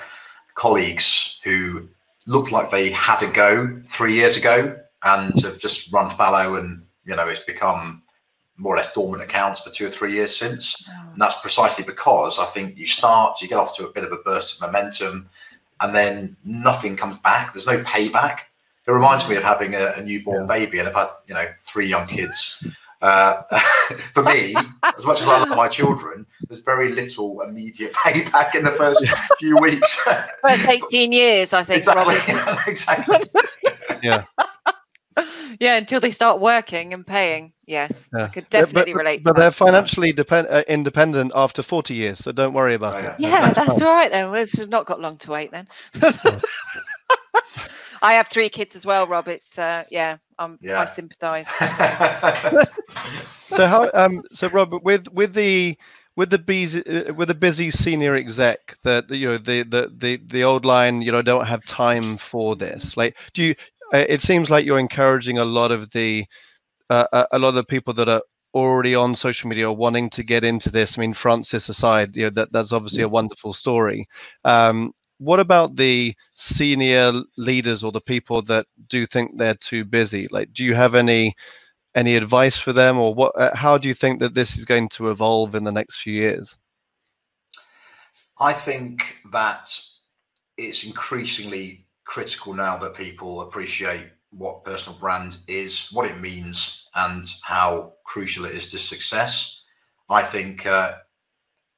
colleagues 0.56 1.40
who 1.44 1.88
looked 2.28 2.52
like 2.52 2.70
they 2.70 2.92
had 2.92 3.24
a 3.24 3.28
go 3.28 3.82
three 3.88 4.14
years 4.14 4.38
ago 4.38 4.78
and 5.04 5.40
have 5.42 5.58
just 5.58 5.92
run 5.92 6.10
fallow, 6.10 6.56
and 6.56 6.84
you 7.06 7.16
know 7.16 7.28
it's 7.28 7.40
become 7.40 8.04
more 8.58 8.76
or 8.76 8.78
less 8.78 8.94
dormant 8.94 9.24
accounts 9.24 9.62
for 9.62 9.72
two 9.72 9.88
or 9.88 9.90
three 9.90 10.14
years 10.14 10.36
since. 10.36 10.88
Oh. 10.90 11.10
And 11.14 11.22
that's 11.22 11.40
precisely 11.42 11.84
because 11.84 12.38
I 12.38 12.46
think 12.46 12.78
you 12.78 12.86
start, 12.86 13.42
you 13.42 13.48
get 13.48 13.58
off 13.58 13.76
to 13.78 13.88
a 13.88 13.92
bit 13.92 14.04
of 14.04 14.12
a 14.12 14.18
burst 14.18 14.54
of 14.54 14.62
momentum, 14.62 15.30
and 15.80 15.96
then 15.96 16.38
nothing 16.44 16.96
comes 16.96 17.18
back. 17.18 17.54
There's 17.54 17.66
no 17.66 17.82
payback 17.84 18.42
it 18.92 18.94
reminds 18.94 19.28
me 19.30 19.38
of 19.38 19.44
having 19.44 19.74
a, 19.74 19.94
a 19.96 20.04
newborn 20.04 20.48
baby, 20.48 20.80
and 20.80 20.88
I've 20.88 20.96
had 20.96 21.08
you 21.28 21.34
know 21.34 21.46
three 21.62 21.88
young 21.88 22.06
kids. 22.06 22.66
Uh, 23.02 23.42
for 24.14 24.22
me, 24.22 24.54
as 24.98 25.06
much 25.06 25.22
as 25.22 25.28
I 25.28 25.40
love 25.40 25.58
my 25.58 25.68
children, 25.68 26.26
there's 26.48 26.60
very 26.60 26.92
little 26.92 27.42
immediate 27.42 27.94
payback 27.94 28.54
in 28.54 28.64
the 28.64 28.72
first 28.72 29.08
few 29.40 29.58
weeks. 29.58 29.96
First 30.42 30.68
18 30.68 31.12
years, 31.12 31.54
I 31.54 31.64
think. 31.64 31.78
Exactly. 31.78 32.16
exactly. 32.68 33.20
yeah. 34.04 34.26
Yeah, 35.60 35.78
until 35.78 36.00
they 36.00 36.12
start 36.12 36.40
working 36.40 36.94
and 36.94 37.06
paying. 37.06 37.54
Yes, 37.66 38.08
yeah. 38.14 38.26
I 38.26 38.28
could 38.28 38.50
definitely 38.50 38.94
but, 38.94 39.00
relate. 39.00 39.24
But 39.24 39.36
they're 39.36 39.52
financially 39.52 40.12
depend, 40.12 40.48
uh, 40.50 40.64
independent 40.68 41.32
after 41.36 41.62
40 41.64 41.94
years, 41.94 42.20
so 42.20 42.32
don't 42.32 42.54
worry 42.54 42.74
about 42.74 42.96
oh, 42.96 42.98
it. 42.98 43.16
Yeah, 43.20 43.30
yeah 43.30 43.54
that's, 43.54 43.68
that's 43.70 43.82
all 43.82 43.94
right 43.94 44.12
then. 44.12 44.32
We've 44.32 44.70
not 44.70 44.86
got 44.86 45.00
long 45.00 45.18
to 45.18 45.32
wait 45.32 45.52
then. 45.52 45.68
I 48.02 48.14
have 48.14 48.28
three 48.30 48.50
kids 48.50 48.76
as 48.76 48.86
well, 48.86 49.08
Rob. 49.08 49.28
It's 49.28 49.58
uh, 49.60 49.84
yeah, 49.90 50.18
um, 50.40 50.58
yeah. 50.62 50.82
I 50.82 50.86
sympathise. 50.86 51.48
so 53.54 53.68
how 53.68 53.90
um 53.94 54.24
so 54.32 54.50
Rob 54.50 54.74
with 54.84 55.08
with 55.10 55.34
the 55.34 55.78
with 56.16 56.30
the 56.30 56.40
busy 56.40 56.86
uh, 56.88 57.14
with 57.14 57.28
the 57.28 57.36
busy 57.36 57.72
senior 57.72 58.16
exec 58.16 58.78
that 58.84 59.10
you 59.10 59.28
know 59.28 59.38
the 59.38 59.64
the 59.64 59.92
the 59.98 60.18
the 60.28 60.44
old 60.44 60.66
line 60.66 61.02
you 61.02 61.12
know 61.12 61.22
don't 61.22 61.46
have 61.46 61.66
time 61.66 62.18
for 62.18 62.56
this. 62.56 62.98
Like, 62.98 63.18
do 63.34 63.44
you? 63.44 63.56
Uh, 63.94 64.06
it 64.08 64.22
seems 64.22 64.50
like 64.50 64.66
you're 64.66 64.80
encouraging 64.80 65.38
a 65.38 65.46
lot 65.46 65.72
of 65.72 65.92
the 65.92 66.26
uh, 66.90 67.26
a 67.32 67.40
lot 67.40 67.50
of 67.50 67.56
the 67.56 67.64
people 67.64 67.94
that 67.94 68.10
are 68.10 68.22
already 68.54 68.96
on 68.96 69.16
social 69.16 69.50
media 69.50 69.70
or 69.70 69.76
wanting 69.76 70.10
to 70.10 70.24
get 70.24 70.44
into 70.44 70.70
this. 70.70 70.98
I 70.98 71.02
mean, 71.02 71.14
Francis 71.14 71.70
aside, 71.70 72.16
you 72.16 72.24
know 72.24 72.30
that 72.32 72.52
that's 72.52 72.72
obviously 72.72 73.04
a 73.04 73.10
wonderful 73.10 73.54
story. 73.54 74.08
Um, 74.44 74.94
what 75.22 75.40
about 75.40 75.76
the 75.76 76.16
senior 76.36 77.14
leaders 77.38 77.84
or 77.84 77.92
the 77.92 78.02
people 78.02 78.42
that 78.42 78.66
do 78.90 79.06
think 79.06 79.38
they're 79.38 79.54
too 79.54 79.86
busy? 79.86 80.28
Like, 80.32 80.52
do 80.52 80.66
you 80.66 80.74
have 80.74 80.96
any 80.96 81.36
any 81.94 82.16
advice 82.16 82.58
for 82.58 82.74
them, 82.74 82.98
or 82.98 83.14
what? 83.14 83.40
Uh, 83.40 83.56
how 83.56 83.78
do 83.78 83.88
you 83.88 83.94
think 83.94 84.20
that 84.20 84.34
this 84.34 84.58
is 84.58 84.66
going 84.66 84.90
to 84.90 85.12
evolve 85.12 85.54
in 85.54 85.64
the 85.64 85.72
next 85.72 86.02
few 86.02 86.14
years? 86.14 86.58
I 88.40 88.52
think 88.54 89.18
that 89.32 89.78
it's 90.58 90.84
increasingly 90.84 91.86
critical 92.06 92.56
now 92.56 92.78
that 92.78 92.96
people 92.96 93.42
appreciate 93.42 94.08
what 94.32 94.64
personal 94.64 94.98
brand 94.98 95.38
is, 95.48 95.90
what 95.92 96.10
it 96.10 96.20
means, 96.20 96.90
and 96.96 97.26
how 97.44 97.94
crucial 98.06 98.46
it 98.46 98.56
is 98.56 98.68
to 98.70 98.80
success. 98.80 99.66
I 100.10 100.24
think 100.24 100.66
uh, 100.66 100.94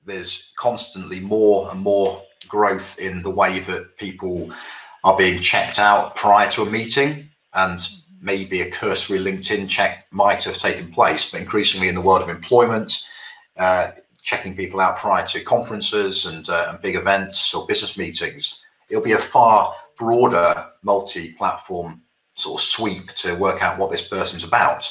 there's 0.05 0.53
constantly 0.57 1.19
more 1.19 1.69
and 1.71 1.81
more 1.81 2.23
growth 2.53 2.99
in 2.99 3.23
the 3.23 3.35
way 3.41 3.59
that 3.61 3.97
people 3.97 4.51
are 5.03 5.17
being 5.17 5.41
checked 5.41 5.79
out 5.79 6.15
prior 6.15 6.47
to 6.51 6.61
a 6.61 6.69
meeting 6.69 7.27
and 7.55 7.79
maybe 8.21 8.61
a 8.61 8.69
cursory 8.69 9.17
LinkedIn 9.17 9.67
check 9.67 10.05
might 10.11 10.43
have 10.43 10.59
taken 10.59 10.93
place, 10.93 11.31
but 11.31 11.41
increasingly 11.41 11.87
in 11.87 11.95
the 11.95 12.07
world 12.07 12.21
of 12.21 12.29
employment, 12.29 13.09
uh, 13.57 13.89
checking 14.21 14.55
people 14.55 14.79
out 14.79 14.97
prior 14.97 15.25
to 15.25 15.43
conferences 15.43 16.27
and, 16.27 16.47
uh, 16.47 16.67
and, 16.69 16.79
big 16.79 16.95
events 16.95 17.55
or 17.55 17.65
business 17.65 17.97
meetings, 17.97 18.63
it'll 18.87 19.03
be 19.03 19.13
a 19.13 19.29
far 19.35 19.73
broader 19.97 20.67
multi-platform 20.83 22.03
sort 22.35 22.61
of 22.61 22.63
sweep 22.63 23.07
to 23.23 23.33
work 23.33 23.63
out 23.63 23.79
what 23.79 23.89
this 23.89 24.07
person's 24.07 24.43
about. 24.43 24.87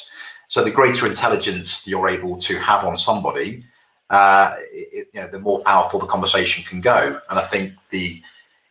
So 0.48 0.64
the 0.64 0.78
greater 0.80 1.06
intelligence 1.06 1.86
you're 1.86 2.08
able 2.08 2.36
to 2.38 2.58
have 2.58 2.84
on 2.84 2.96
somebody, 2.96 3.64
uh, 4.12 4.54
it, 4.70 5.08
you 5.12 5.20
know, 5.20 5.26
the 5.26 5.40
more 5.40 5.60
powerful 5.62 5.98
the 5.98 6.06
conversation 6.06 6.62
can 6.62 6.80
go. 6.80 7.20
And 7.28 7.38
I 7.38 7.42
think 7.42 7.72
the 7.88 8.22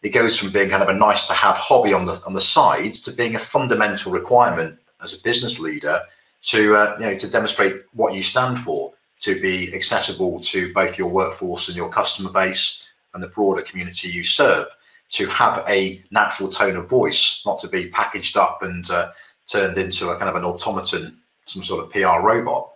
it 0.03 0.09
goes 0.09 0.39
from 0.39 0.51
being 0.51 0.69
kind 0.69 0.81
of 0.81 0.89
a 0.89 0.93
nice 0.93 1.27
to 1.27 1.33
have 1.33 1.55
hobby 1.57 1.93
on 1.93 2.05
the 2.05 2.23
on 2.25 2.33
the 2.33 2.41
side 2.41 2.93
to 2.95 3.11
being 3.11 3.35
a 3.35 3.39
fundamental 3.39 4.11
requirement 4.11 4.79
as 5.03 5.13
a 5.13 5.21
business 5.21 5.59
leader 5.59 6.01
to 6.43 6.75
uh, 6.75 6.95
you 6.99 7.05
know 7.07 7.17
to 7.17 7.29
demonstrate 7.29 7.83
what 7.93 8.13
you 8.13 8.23
stand 8.23 8.59
for, 8.59 8.93
to 9.19 9.41
be 9.41 9.73
accessible 9.73 10.39
to 10.41 10.73
both 10.73 10.97
your 10.97 11.09
workforce 11.09 11.67
and 11.67 11.77
your 11.77 11.89
customer 11.89 12.31
base 12.31 12.89
and 13.13 13.21
the 13.21 13.27
broader 13.27 13.61
community 13.61 14.07
you 14.07 14.23
serve, 14.23 14.67
to 15.09 15.27
have 15.27 15.63
a 15.67 16.03
natural 16.11 16.49
tone 16.49 16.77
of 16.77 16.89
voice, 16.89 17.43
not 17.45 17.59
to 17.59 17.67
be 17.67 17.89
packaged 17.89 18.37
up 18.37 18.63
and 18.63 18.89
uh, 18.89 19.11
turned 19.47 19.77
into 19.77 20.09
a 20.09 20.17
kind 20.17 20.29
of 20.29 20.35
an 20.35 20.45
automaton, 20.45 21.17
some 21.45 21.61
sort 21.61 21.83
of 21.83 21.91
PR 21.91 22.25
robot. 22.25 22.70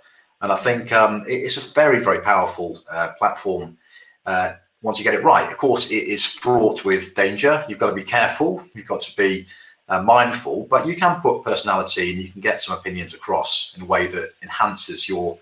And 0.45 0.53
I 0.53 0.57
think 0.57 0.91
um, 0.91 1.23
it's 1.27 1.57
a 1.57 1.73
very, 1.73 1.99
very 1.99 2.19
powerful 2.19 2.79
uh, 2.87 3.13
platform 3.17 3.79
uh, 4.27 4.53
once 4.83 4.99
you 4.99 5.03
get 5.03 5.15
it 5.15 5.23
right. 5.23 5.51
Of 5.51 5.57
course, 5.57 5.89
it 5.89 6.03
is 6.03 6.23
fraught 6.23 6.85
with 6.85 7.15
danger. 7.15 7.65
You've 7.67 7.79
got 7.79 7.89
to 7.89 7.95
be 7.95 8.03
careful. 8.03 8.63
You've 8.75 8.85
got 8.85 9.01
to 9.01 9.15
be 9.17 9.47
uh, 9.89 10.03
mindful, 10.03 10.67
but 10.69 10.85
you 10.85 10.95
can 10.95 11.19
put 11.19 11.43
personality 11.43 12.11
and 12.11 12.21
you 12.21 12.31
can 12.31 12.41
get 12.41 12.59
some 12.59 12.77
opinions 12.77 13.15
across 13.15 13.73
in 13.75 13.81
a 13.81 13.85
way 13.85 14.05
that 14.05 14.35
enhances 14.43 15.09
your 15.09 15.35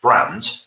brand, 0.00 0.60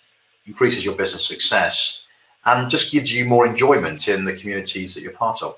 increases 0.45 0.83
your 0.83 0.97
business 0.97 1.25
success, 1.25 2.07
and 2.43 2.69
just 2.69 2.91
gives 2.91 3.13
you 3.13 3.23
more 3.23 3.47
enjoyment 3.47 4.09
in 4.09 4.25
the 4.25 4.33
communities 4.33 4.95
that 4.95 5.01
you're 5.01 5.13
part 5.13 5.41
of. 5.41 5.57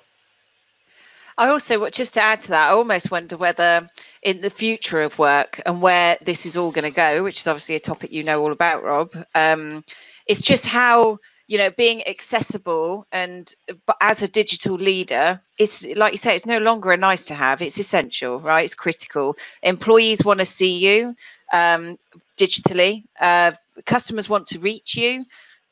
I 1.40 1.48
also, 1.48 1.90
just 1.90 2.16
to 2.16 2.22
add 2.22 2.42
to 2.42 2.50
that, 2.50 2.70
I 2.70 2.74
almost 2.74 3.12
wonder 3.12 3.38
whether 3.38 3.90
in 4.24 4.42
the 4.42 4.50
future 4.50 5.02
of 5.02 5.18
work 5.18 5.62
and 5.66 5.82
where 5.82 6.18
this 6.22 6.46
is 6.46 6.58
all 6.58 6.70
going 6.70 6.84
to 6.84 6.92
go, 6.92 7.24
which 7.24 7.40
is 7.40 7.48
obviously 7.48 7.76
a 7.76 7.80
topic 7.80 8.12
you 8.12 8.24
know 8.24 8.42
all 8.42 8.52
about, 8.52 8.84
Rob, 8.84 9.16
um, 9.34 9.86
it's 10.28 10.42
just 10.42 10.66
how 10.66 11.18
you 11.48 11.58
know 11.58 11.72
being 11.72 12.06
accessible 12.08 13.08
and 13.12 13.56
but 13.88 13.98
as 14.02 14.22
a 14.22 14.28
digital 14.28 14.76
leader 14.76 15.42
it's 15.58 15.84
like 15.96 16.14
you 16.14 16.18
say 16.18 16.36
it's 16.36 16.46
no 16.46 16.60
longer 16.60 16.92
a 16.92 16.98
nice 16.98 17.26
to 17.26 17.34
have 17.34 17.60
it's 17.64 17.80
essential 17.80 18.40
right? 18.40 18.66
It's 18.66 18.76
critical. 18.76 19.36
Employees 19.64 20.24
want 20.24 20.40
to 20.42 20.46
see 20.46 20.78
you 20.78 21.16
um, 21.52 21.98
digitally 22.38 23.06
uh, 23.20 23.54
customers 23.88 24.30
want 24.30 24.46
to 24.48 24.60
reach 24.60 24.96
you 24.96 25.26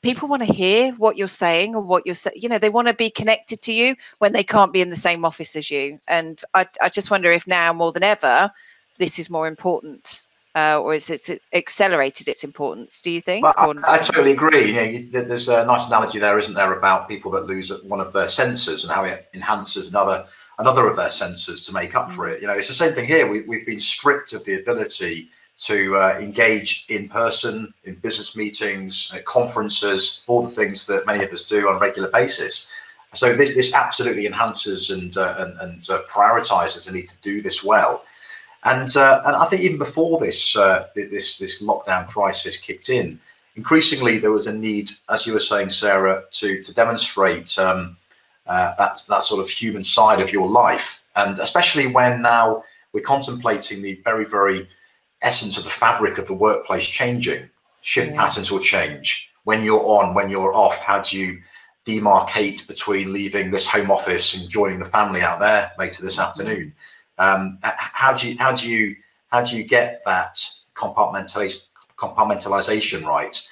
people 0.08 0.30
want 0.30 0.42
to 0.42 0.54
hear 0.54 0.94
what 0.94 1.18
you're 1.18 1.28
saying 1.28 1.76
or 1.76 1.82
what 1.82 2.06
you're 2.06 2.16
saying 2.16 2.38
you 2.40 2.48
know 2.48 2.58
they 2.58 2.70
want 2.70 2.88
to 2.88 2.94
be 2.94 3.10
connected 3.10 3.62
to 3.62 3.74
you 3.74 3.96
when 4.20 4.32
they 4.32 4.44
can't 4.44 4.72
be 4.72 4.82
in 4.82 4.90
the 4.90 4.96
same 4.96 5.26
office 5.26 5.56
as 5.56 5.70
you 5.70 6.00
and 6.08 6.44
I, 6.54 6.66
I 6.82 6.88
just 6.90 7.12
wonder 7.12 7.32
if 7.32 7.46
now 7.46 7.74
more 7.74 7.92
than 7.92 8.04
ever 8.04 8.52
this 9.00 9.20
is 9.20 9.30
more 9.30 9.48
important 9.48 10.24
uh, 10.56 10.80
or 10.82 10.96
is 10.96 11.12
it 11.12 11.40
accelerated 11.54 12.28
its 12.28 12.44
importance? 12.44 13.00
Do 13.00 13.12
you 13.12 13.22
think? 13.22 13.44
Well, 13.44 13.54
I, 13.86 13.94
I, 13.94 13.98
totally 14.00 14.32
agree. 14.32 14.70
You 14.70 14.74
know, 14.74 14.82
you, 14.82 15.10
there's 15.12 15.50
a 15.50 15.64
nice 15.68 15.86
analogy 15.86 16.18
there, 16.18 16.40
isn't 16.40 16.56
there, 16.56 16.74
about 16.74 17.08
people 17.08 17.30
that 17.34 17.46
lose 17.46 17.72
one 17.84 18.00
of 18.00 18.12
their 18.12 18.28
senses 18.28 18.84
and 18.84 18.92
how 18.92 19.04
it 19.04 19.28
enhances 19.36 19.88
another 19.88 20.26
another 20.58 20.88
of 20.88 20.96
their 20.96 21.10
senses 21.10 21.64
to 21.68 21.74
make 21.74 21.94
up 21.94 22.12
for 22.12 22.26
mm. 22.26 22.34
it. 22.34 22.42
You 22.42 22.48
know, 22.48 22.54
it's 22.54 22.68
the 22.68 22.74
same 22.74 22.94
thing 22.94 23.06
here. 23.06 23.28
We, 23.28 23.42
we've 23.42 23.68
been 23.68 23.80
stripped 23.80 24.34
of 24.34 24.46
the 24.46 24.56
ability 24.56 25.30
to 25.60 25.98
uh, 25.98 26.18
engage 26.20 26.86
in 26.90 27.10
person, 27.10 27.74
in 27.84 27.96
business 27.96 28.36
meetings, 28.36 29.12
uh, 29.14 29.22
conferences, 29.24 30.24
all 30.28 30.44
the 30.44 30.50
things 30.50 30.86
that 30.86 31.06
many 31.08 31.24
of 31.24 31.32
us 31.32 31.48
do 31.48 31.68
on 31.68 31.78
a 31.78 31.80
regular 31.80 32.10
basis. 32.10 32.70
So 33.14 33.34
this 33.34 33.56
this 33.56 33.74
absolutely 33.74 34.28
enhances 34.28 34.92
and 34.92 35.18
uh, 35.18 35.36
and, 35.40 35.60
and 35.60 35.90
uh, 35.90 36.02
prioritizes 36.10 36.86
the 36.86 36.92
need 36.92 37.10
to 37.10 37.18
do 37.22 37.42
this 37.42 37.64
well. 37.64 38.04
And 38.66 38.96
uh, 38.96 39.24
and 39.26 39.36
I 39.36 39.46
think 39.46 39.64
even 39.64 39.80
before 39.80 40.20
this 40.20 40.54
this 40.94 41.40
this 41.40 41.64
lockdown 41.64 42.08
crisis 42.08 42.58
kicked 42.58 42.90
in, 42.90 43.20
increasingly 43.56 44.20
there 44.20 44.32
was 44.32 44.46
a 44.46 44.54
need, 44.54 44.92
as 45.10 45.26
you 45.26 45.34
were 45.34 45.40
saying, 45.40 45.72
Sarah, 45.72 46.24
to 46.32 46.62
to 46.64 46.74
demonstrate 46.74 47.58
um, 47.58 47.98
that 48.46 49.02
that 49.08 49.24
sort 49.24 49.42
of 49.42 49.50
human 49.50 49.84
side 49.84 50.20
of 50.20 50.32
your 50.32 50.48
life, 50.48 51.02
and 51.16 51.40
especially 51.40 51.88
when 51.88 52.22
now 52.22 52.64
we're 52.94 53.02
contemplating 53.02 53.82
the 53.82 54.00
very 54.04 54.26
very 54.26 54.68
essence 55.22 55.58
of 55.58 55.64
the 55.64 55.70
fabric 55.70 56.18
of 56.18 56.28
the 56.28 56.34
workplace 56.34 56.86
changing. 56.86 57.50
Shift 57.82 58.12
yeah. 58.12 58.18
patterns 58.18 58.52
will 58.52 58.60
change. 58.60 59.32
When 59.44 59.64
you're 59.64 59.86
on, 59.86 60.14
when 60.14 60.30
you're 60.30 60.54
off, 60.54 60.84
how 60.84 61.02
do 61.02 61.18
you 61.18 61.40
demarcate 61.86 62.68
between 62.68 63.14
leaving 63.14 63.50
this 63.50 63.66
home 63.66 63.90
office 63.90 64.36
and 64.36 64.50
joining 64.50 64.80
the 64.80 64.86
family 64.86 65.22
out 65.22 65.40
there 65.40 65.72
later 65.80 66.04
this 66.04 66.18
mm-hmm. 66.18 66.30
afternoon? 66.30 66.74
Um, 67.18 67.60
how 67.64 68.14
do 68.14 68.30
you 68.30 68.38
how 68.38 68.54
do 68.54 68.70
you 68.70 68.96
how 69.32 69.42
do 69.42 69.56
you 69.56 69.64
get 69.64 70.04
that 70.06 70.36
compartmentalization 70.76 71.62
compartmentalization 71.98 73.06
right? 73.06 73.48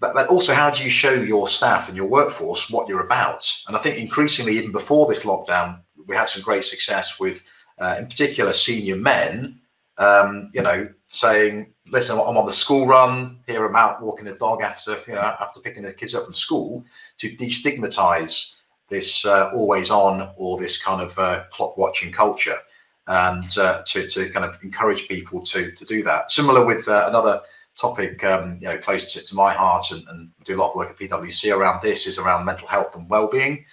But, 0.00 0.14
but 0.14 0.28
also, 0.28 0.52
how 0.52 0.70
do 0.70 0.84
you 0.84 0.90
show 0.90 1.12
your 1.12 1.48
staff 1.48 1.88
and 1.88 1.96
your 1.96 2.06
workforce 2.06 2.70
what 2.70 2.88
you're 2.88 3.04
about? 3.04 3.50
And 3.66 3.76
I 3.76 3.80
think 3.80 3.96
increasingly, 3.96 4.56
even 4.58 4.72
before 4.72 5.06
this 5.06 5.24
lockdown, 5.24 5.80
we 6.06 6.16
had 6.16 6.28
some 6.28 6.42
great 6.42 6.64
success 6.64 7.18
with, 7.18 7.44
uh, 7.78 7.96
in 8.00 8.06
particular, 8.06 8.52
senior 8.52 8.96
men. 8.96 9.60
Um, 9.98 10.50
you 10.52 10.62
know, 10.62 10.88
saying, 11.08 11.72
"Listen, 11.90 12.18
I'm 12.18 12.36
on 12.36 12.46
the 12.46 12.52
school 12.52 12.86
run. 12.86 13.38
Here 13.46 13.64
I'm 13.64 13.76
out 13.76 14.02
walking 14.02 14.24
the 14.24 14.32
dog 14.32 14.62
after 14.62 14.98
you 15.06 15.14
know 15.14 15.20
after 15.20 15.60
picking 15.60 15.82
the 15.82 15.92
kids 15.92 16.14
up 16.14 16.24
from 16.24 16.34
school." 16.34 16.84
To 17.18 17.36
destigmatize 17.36 18.56
this 18.88 19.24
uh, 19.24 19.50
always 19.54 19.90
on 19.90 20.30
or 20.36 20.58
this 20.58 20.82
kind 20.82 21.00
of 21.00 21.18
uh, 21.18 21.44
clock 21.50 21.76
watching 21.76 22.12
culture 22.12 22.58
and 23.06 23.58
uh, 23.58 23.82
to, 23.86 24.08
to 24.08 24.30
kind 24.30 24.44
of 24.44 24.56
encourage 24.62 25.08
people 25.08 25.42
to, 25.42 25.70
to 25.72 25.84
do 25.84 26.02
that. 26.02 26.30
Similar 26.30 26.64
with 26.64 26.88
uh, 26.88 27.06
another 27.08 27.40
topic, 27.76 28.22
um, 28.24 28.58
you 28.60 28.68
know, 28.68 28.78
close 28.78 29.12
to, 29.12 29.24
to 29.24 29.34
my 29.34 29.52
heart 29.52 29.90
and, 29.90 30.06
and, 30.08 30.30
do 30.44 30.56
a 30.56 30.60
lot 30.60 30.70
of 30.70 30.76
work 30.76 30.90
at 30.90 30.98
PwC 30.98 31.56
around 31.56 31.80
this 31.82 32.06
is 32.06 32.18
around 32.18 32.44
mental 32.44 32.68
health 32.68 32.94
and 32.94 33.08
well-being. 33.08 33.64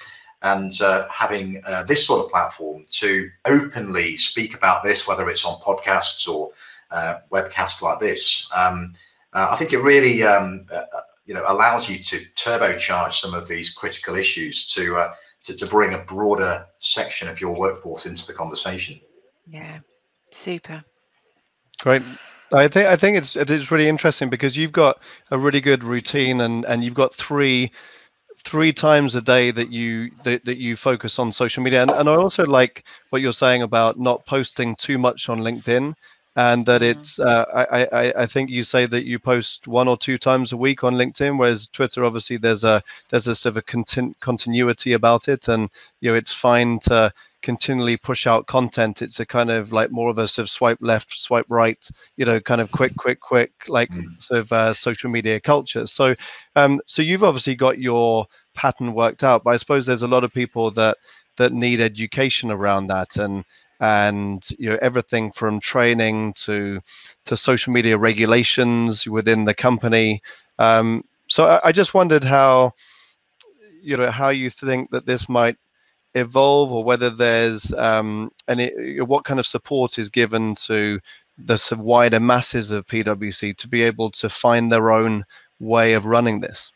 And 0.43 0.79
uh, 0.81 1.07
having 1.09 1.61
uh, 1.65 1.83
this 1.83 2.05
sort 2.05 2.25
of 2.25 2.31
platform 2.31 2.85
to 2.89 3.29
openly 3.45 4.17
speak 4.17 4.55
about 4.55 4.83
this, 4.83 5.07
whether 5.07 5.29
it's 5.29 5.45
on 5.45 5.59
podcasts 5.59 6.27
or 6.27 6.51
uh, 6.89 7.17
webcasts 7.31 7.81
like 7.81 7.99
this, 7.99 8.49
um, 8.55 8.93
uh, 9.33 9.49
I 9.51 9.55
think 9.55 9.71
it 9.71 9.79
really, 9.79 10.23
um, 10.23 10.65
you 11.25 11.33
know, 11.33 11.45
allows 11.47 11.87
you 11.87 11.99
to 11.99 12.25
turbocharge 12.35 13.13
some 13.13 13.33
of 13.35 13.47
these 13.47 13.69
critical 13.69 14.15
issues 14.15 14.67
to, 14.73 15.11
to 15.43 15.55
to 15.55 15.65
bring 15.67 15.93
a 15.93 15.99
broader 15.99 16.65
section 16.79 17.27
of 17.27 17.39
your 17.39 17.55
workforce 17.55 18.05
into 18.07 18.25
the 18.25 18.33
conversation. 18.33 18.99
Yeah, 19.47 19.79
super. 20.31 20.83
Great. 21.81 22.03
I 22.53 22.67
think 22.67 22.87
I 22.87 22.95
think 22.95 23.17
it's 23.17 23.35
it's 23.35 23.71
really 23.71 23.87
interesting 23.87 24.29
because 24.29 24.57
you've 24.57 24.71
got 24.71 24.99
a 25.31 25.37
really 25.37 25.61
good 25.61 25.83
routine 25.83 26.41
and 26.41 26.65
and 26.65 26.83
you've 26.83 26.93
got 26.93 27.15
three 27.15 27.71
three 28.43 28.73
times 28.73 29.15
a 29.15 29.21
day 29.21 29.51
that 29.51 29.71
you 29.71 30.11
that, 30.23 30.43
that 30.45 30.57
you 30.57 30.75
focus 30.75 31.19
on 31.19 31.31
social 31.31 31.61
media 31.63 31.81
and, 31.81 31.91
and 31.91 32.09
I 32.09 32.15
also 32.15 32.45
like 32.45 32.83
what 33.09 33.21
you're 33.21 33.33
saying 33.33 33.61
about 33.61 33.99
not 33.99 34.25
posting 34.25 34.75
too 34.75 34.97
much 34.97 35.29
on 35.29 35.39
LinkedIn 35.39 35.93
and 36.35 36.65
that 36.65 36.81
mm-hmm. 36.81 36.99
it's 36.99 37.19
uh, 37.19 37.45
I, 37.53 37.83
I 37.85 38.13
I 38.23 38.25
think 38.25 38.49
you 38.49 38.63
say 38.63 38.85
that 38.85 39.05
you 39.05 39.19
post 39.19 39.67
one 39.67 39.87
or 39.87 39.97
two 39.97 40.17
times 40.17 40.53
a 40.53 40.57
week 40.57 40.83
on 40.83 40.95
LinkedIn, 40.95 41.37
whereas 41.37 41.67
Twitter 41.67 42.05
obviously 42.05 42.37
there's 42.37 42.63
a 42.63 42.81
there's 43.09 43.27
a 43.27 43.35
sort 43.35 43.51
of 43.51 43.57
a 43.57 43.61
continu- 43.63 44.17
continuity 44.21 44.93
about 44.93 45.27
it, 45.27 45.47
and 45.49 45.69
you 45.99 46.09
know 46.09 46.15
it's 46.15 46.33
fine 46.33 46.79
to 46.79 47.11
continually 47.41 47.97
push 47.97 48.27
out 48.27 48.47
content. 48.47 49.01
It's 49.01 49.19
a 49.19 49.25
kind 49.25 49.49
of 49.49 49.71
like 49.71 49.91
more 49.91 50.09
of 50.09 50.17
a 50.17 50.27
sort 50.27 50.43
of 50.43 50.49
swipe 50.49 50.77
left, 50.81 51.17
swipe 51.17 51.45
right, 51.49 51.87
you 52.17 52.25
know, 52.25 52.39
kind 52.39 52.61
of 52.61 52.71
quick, 52.71 52.95
quick, 52.97 53.19
quick, 53.19 53.51
like 53.67 53.89
mm. 53.89 54.21
sort 54.21 54.39
of 54.39 54.51
uh, 54.51 54.73
social 54.73 55.09
media 55.09 55.39
culture. 55.39 55.87
So, 55.87 56.15
um, 56.55 56.81
so 56.85 57.01
you've 57.01 57.23
obviously 57.23 57.55
got 57.55 57.79
your 57.79 58.27
pattern 58.53 58.93
worked 58.93 59.23
out, 59.23 59.43
but 59.43 59.51
I 59.51 59.57
suppose 59.57 59.85
there's 59.85 60.03
a 60.03 60.07
lot 60.07 60.23
of 60.23 60.33
people 60.33 60.71
that 60.71 60.97
that 61.37 61.53
need 61.53 61.79
education 61.79 62.51
around 62.51 62.87
that 62.87 63.15
and 63.17 63.45
and 63.79 64.47
you 64.59 64.69
know 64.69 64.77
everything 64.81 65.31
from 65.31 65.59
training 65.59 66.33
to 66.33 66.79
to 67.25 67.35
social 67.35 67.73
media 67.73 67.97
regulations 67.97 69.07
within 69.07 69.45
the 69.45 69.53
company. 69.53 70.21
Um, 70.59 71.03
so 71.27 71.47
I, 71.47 71.69
I 71.69 71.71
just 71.71 71.93
wondered 71.93 72.23
how 72.23 72.73
you 73.81 73.97
know 73.97 74.11
how 74.11 74.29
you 74.29 74.49
think 74.49 74.91
that 74.91 75.05
this 75.05 75.27
might 75.27 75.57
evolve 76.15 76.71
or 76.71 76.83
whether 76.83 77.09
there's 77.09 77.71
um, 77.73 78.31
any 78.47 78.99
what 79.01 79.23
kind 79.23 79.39
of 79.39 79.45
support 79.45 79.97
is 79.97 80.09
given 80.09 80.55
to 80.55 80.99
the 81.37 81.59
wider 81.77 82.19
masses 82.19 82.71
of 82.71 82.85
PwC 82.87 83.55
to 83.57 83.67
be 83.67 83.83
able 83.83 84.11
to 84.11 84.29
find 84.29 84.71
their 84.71 84.91
own 84.91 85.25
way 85.59 85.93
of 85.93 86.05
running 86.05 86.39
this? 86.39 86.71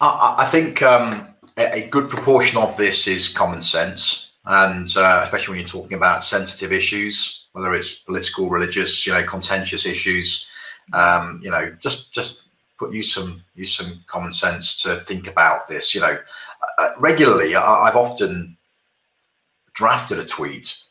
I, 0.00 0.36
I 0.38 0.44
think 0.46 0.82
um, 0.82 1.28
a 1.56 1.88
good 1.88 2.10
proportion 2.10 2.58
of 2.58 2.76
this 2.76 3.06
is 3.06 3.28
common 3.28 3.62
sense, 3.62 4.32
and 4.46 4.94
uh, 4.96 5.20
especially 5.22 5.52
when 5.52 5.60
you're 5.60 5.68
talking 5.68 5.96
about 5.96 6.24
sensitive 6.24 6.72
issues, 6.72 7.46
whether 7.52 7.72
it's 7.74 7.98
political, 7.98 8.48
religious, 8.48 9.06
you 9.06 9.12
know, 9.12 9.22
contentious 9.22 9.86
issues. 9.86 10.48
Um, 10.92 11.40
you 11.42 11.50
know, 11.50 11.70
just 11.80 12.12
just 12.12 12.42
put 12.78 12.92
use 12.92 13.12
some 13.12 13.42
use 13.54 13.76
some 13.76 14.00
common 14.06 14.32
sense 14.32 14.82
to 14.82 14.96
think 15.00 15.28
about 15.28 15.68
this. 15.68 15.94
You 15.94 16.00
know, 16.00 16.18
uh, 16.78 16.90
regularly 16.98 17.54
I, 17.54 17.88
I've 17.88 17.96
often 17.96 18.56
drafted 19.74 20.18
a 20.18 20.24
tweet 20.24 20.82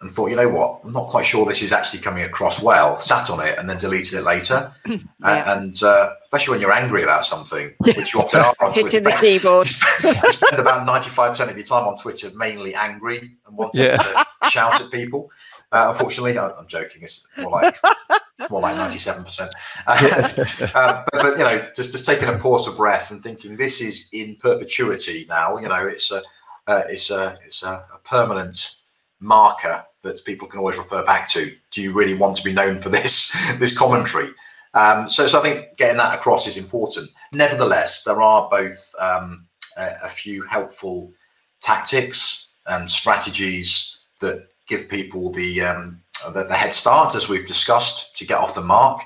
and 0.00 0.10
thought, 0.10 0.30
you 0.30 0.36
know 0.36 0.48
what, 0.48 0.80
I'm 0.84 0.92
not 0.92 1.08
quite 1.08 1.24
sure 1.24 1.44
this 1.44 1.60
is 1.60 1.72
actually 1.72 1.98
coming 1.98 2.22
across 2.22 2.62
well. 2.62 2.96
Sat 2.98 3.30
on 3.30 3.44
it 3.44 3.58
and 3.58 3.68
then 3.68 3.78
deleted 3.78 4.14
it 4.14 4.22
later. 4.22 4.72
yeah. 4.86 5.58
and 5.58 5.82
uh, 5.82 6.12
especially 6.22 6.52
when 6.52 6.60
you're 6.60 6.72
angry 6.72 7.02
about 7.02 7.24
something, 7.24 7.74
which 7.78 8.14
you 8.14 8.20
often 8.20 8.40
are 8.40 8.54
on 8.60 8.72
hitting 8.74 9.02
Twitter. 9.02 9.10
the 9.10 9.16
keyboard. 9.20 9.68
you 10.04 10.32
spend 10.32 10.60
about 10.60 10.86
95% 10.86 11.50
of 11.50 11.56
your 11.56 11.66
time 11.66 11.88
on 11.88 11.98
Twitter 11.98 12.30
mainly 12.36 12.76
angry 12.76 13.32
and 13.46 13.56
wanting 13.56 13.82
yeah. 13.82 13.96
to 13.96 14.50
shout 14.50 14.80
at 14.80 14.88
people. 14.92 15.30
Uh, 15.72 15.88
unfortunately, 15.90 16.38
I'm 16.38 16.66
joking. 16.68 17.02
It's 17.02 17.26
more 17.36 17.50
like 17.50 17.76
it's 18.48 18.50
more 18.50 18.62
like 18.62 18.76
97%. 18.76 19.50
uh, 20.74 21.04
but, 21.12 21.22
but, 21.22 21.38
you 21.38 21.44
know, 21.44 21.68
just 21.76 21.92
just 21.92 22.06
taking 22.06 22.28
a 22.28 22.38
pause 22.38 22.66
of 22.66 22.76
breath 22.76 23.10
and 23.10 23.22
thinking 23.22 23.56
this 23.56 23.80
is 23.80 24.08
in 24.12 24.36
perpetuity 24.36 25.26
now. 25.28 25.58
You 25.58 25.68
know, 25.68 25.86
it's 25.86 26.10
a 26.10 26.22
uh, 26.66 26.84
it's 26.88 27.10
a 27.10 27.38
it's 27.44 27.62
a, 27.62 27.84
a, 27.94 27.98
permanent 28.04 28.76
marker 29.20 29.84
that 30.02 30.24
people 30.24 30.48
can 30.48 30.60
always 30.60 30.78
refer 30.78 31.04
back 31.04 31.28
to. 31.30 31.50
Do 31.70 31.82
you 31.82 31.92
really 31.92 32.14
want 32.14 32.36
to 32.36 32.44
be 32.44 32.52
known 32.52 32.78
for 32.78 32.88
this 32.88 33.36
this 33.58 33.76
commentary? 33.76 34.30
Um, 34.74 35.08
so, 35.08 35.26
so 35.26 35.40
I 35.40 35.42
think 35.42 35.76
getting 35.76 35.96
that 35.96 36.18
across 36.18 36.46
is 36.46 36.56
important. 36.56 37.10
Nevertheless, 37.32 38.04
there 38.04 38.20
are 38.22 38.48
both 38.50 38.94
um, 38.98 39.46
a, 39.76 39.94
a 40.04 40.08
few 40.08 40.42
helpful 40.44 41.12
tactics 41.60 42.50
and 42.66 42.90
strategies 42.90 44.00
that 44.20 44.46
give 44.66 44.88
people 44.88 45.32
the, 45.32 45.62
um, 45.62 46.02
the, 46.32 46.44
the 46.44 46.54
head 46.54 46.74
start, 46.74 47.14
as 47.14 47.28
we've 47.28 47.46
discussed, 47.46 48.16
to 48.16 48.26
get 48.26 48.38
off 48.38 48.54
the 48.54 48.62
mark. 48.62 49.02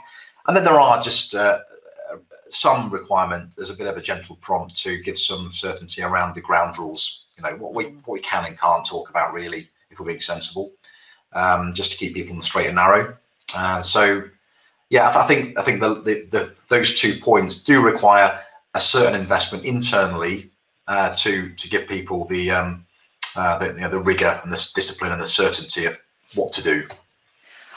And 0.46 0.56
then 0.56 0.64
there 0.64 0.80
are 0.80 1.00
just 1.00 1.34
uh, 1.34 1.60
some 2.52 2.90
requirement. 2.90 3.54
There's 3.56 3.70
a 3.70 3.76
bit 3.76 3.86
of 3.86 3.96
a 3.96 4.02
gentle 4.02 4.36
prompt 4.36 4.76
to 4.82 5.00
give 5.00 5.18
some 5.18 5.52
certainty 5.52 6.02
around 6.02 6.34
the 6.34 6.40
ground 6.40 6.78
rules. 6.78 7.26
You 7.36 7.42
know 7.42 7.56
what 7.56 7.74
we 7.74 7.84
what 8.04 8.14
we 8.14 8.20
can 8.20 8.44
and 8.44 8.58
can't 8.58 8.84
talk 8.84 9.10
about 9.10 9.32
really, 9.32 9.68
if 9.90 9.98
we're 9.98 10.06
being 10.06 10.20
sensible, 10.20 10.72
um, 11.32 11.72
just 11.72 11.92
to 11.92 11.96
keep 11.96 12.14
people 12.14 12.32
on 12.32 12.38
the 12.38 12.44
straight 12.44 12.66
and 12.66 12.76
narrow. 12.76 13.16
Uh, 13.56 13.82
so, 13.82 14.22
yeah, 14.90 15.08
I, 15.08 15.24
I, 15.24 15.26
think 15.26 15.58
I 15.58 15.62
think 15.62 15.80
the, 15.80 15.94
the, 15.94 16.26
the, 16.30 16.52
those 16.68 16.98
two 16.98 17.18
points 17.20 17.62
do 17.62 17.80
require 17.80 18.40
a 18.74 18.80
certain 18.80 19.18
investment 19.18 19.64
internally 19.64 20.50
uh, 20.88 21.14
to 21.16 21.50
to 21.50 21.68
give 21.68 21.88
people 21.88 22.26
the 22.26 22.50
um, 22.50 22.86
uh, 23.36 23.58
the, 23.58 23.66
you 23.68 23.80
know, 23.80 23.88
the 23.88 23.98
rigor 23.98 24.40
and 24.42 24.52
the 24.52 24.70
discipline 24.74 25.12
and 25.12 25.20
the 25.20 25.26
certainty 25.26 25.86
of 25.86 25.98
what 26.34 26.52
to 26.52 26.62
do. 26.62 26.86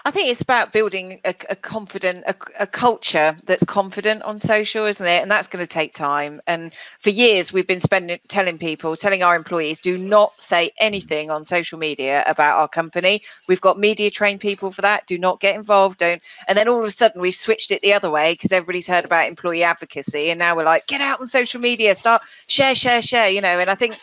I 0.07 0.11
think 0.11 0.29
it's 0.29 0.41
about 0.41 0.71
building 0.71 1.19
a, 1.25 1.33
a 1.49 1.55
confident, 1.55 2.25
a, 2.27 2.35
a, 2.59 2.67
culture 2.67 3.35
that's 3.45 3.63
confident 3.63 4.21
on 4.21 4.37
social, 4.37 4.85
isn't 4.85 5.05
it? 5.05 5.23
And 5.23 5.31
that's 5.31 5.47
going 5.47 5.65
to 5.65 5.67
take 5.67 5.95
time. 5.95 6.41
And 6.45 6.71
for 6.99 7.09
years, 7.09 7.51
we've 7.51 7.65
been 7.65 7.79
spending 7.79 8.19
telling 8.27 8.59
people, 8.59 8.95
telling 8.95 9.23
our 9.23 9.35
employees, 9.35 9.79
do 9.79 9.97
not 9.97 10.39
say 10.39 10.69
anything 10.79 11.31
on 11.31 11.43
social 11.43 11.79
media 11.79 12.23
about 12.27 12.59
our 12.59 12.67
company. 12.67 13.23
We've 13.47 13.61
got 13.61 13.79
media 13.79 14.11
trained 14.11 14.41
people 14.41 14.69
for 14.69 14.83
that. 14.83 15.07
Do 15.07 15.17
not 15.17 15.39
get 15.39 15.55
involved. 15.55 15.97
Don't. 15.97 16.21
And 16.47 16.55
then 16.55 16.67
all 16.67 16.77
of 16.77 16.85
a 16.85 16.91
sudden, 16.91 17.19
we've 17.19 17.35
switched 17.35 17.71
it 17.71 17.81
the 17.81 17.93
other 17.93 18.11
way 18.11 18.33
because 18.33 18.51
everybody's 18.51 18.87
heard 18.87 19.05
about 19.05 19.27
employee 19.27 19.63
advocacy, 19.63 20.29
and 20.29 20.37
now 20.37 20.55
we're 20.55 20.65
like, 20.65 20.85
get 20.85 21.01
out 21.01 21.19
on 21.19 21.27
social 21.27 21.59
media, 21.59 21.95
start 21.95 22.21
share, 22.45 22.75
share, 22.75 23.01
share. 23.01 23.29
You 23.29 23.41
know. 23.41 23.59
And 23.59 23.71
I 23.71 23.75
think. 23.75 23.97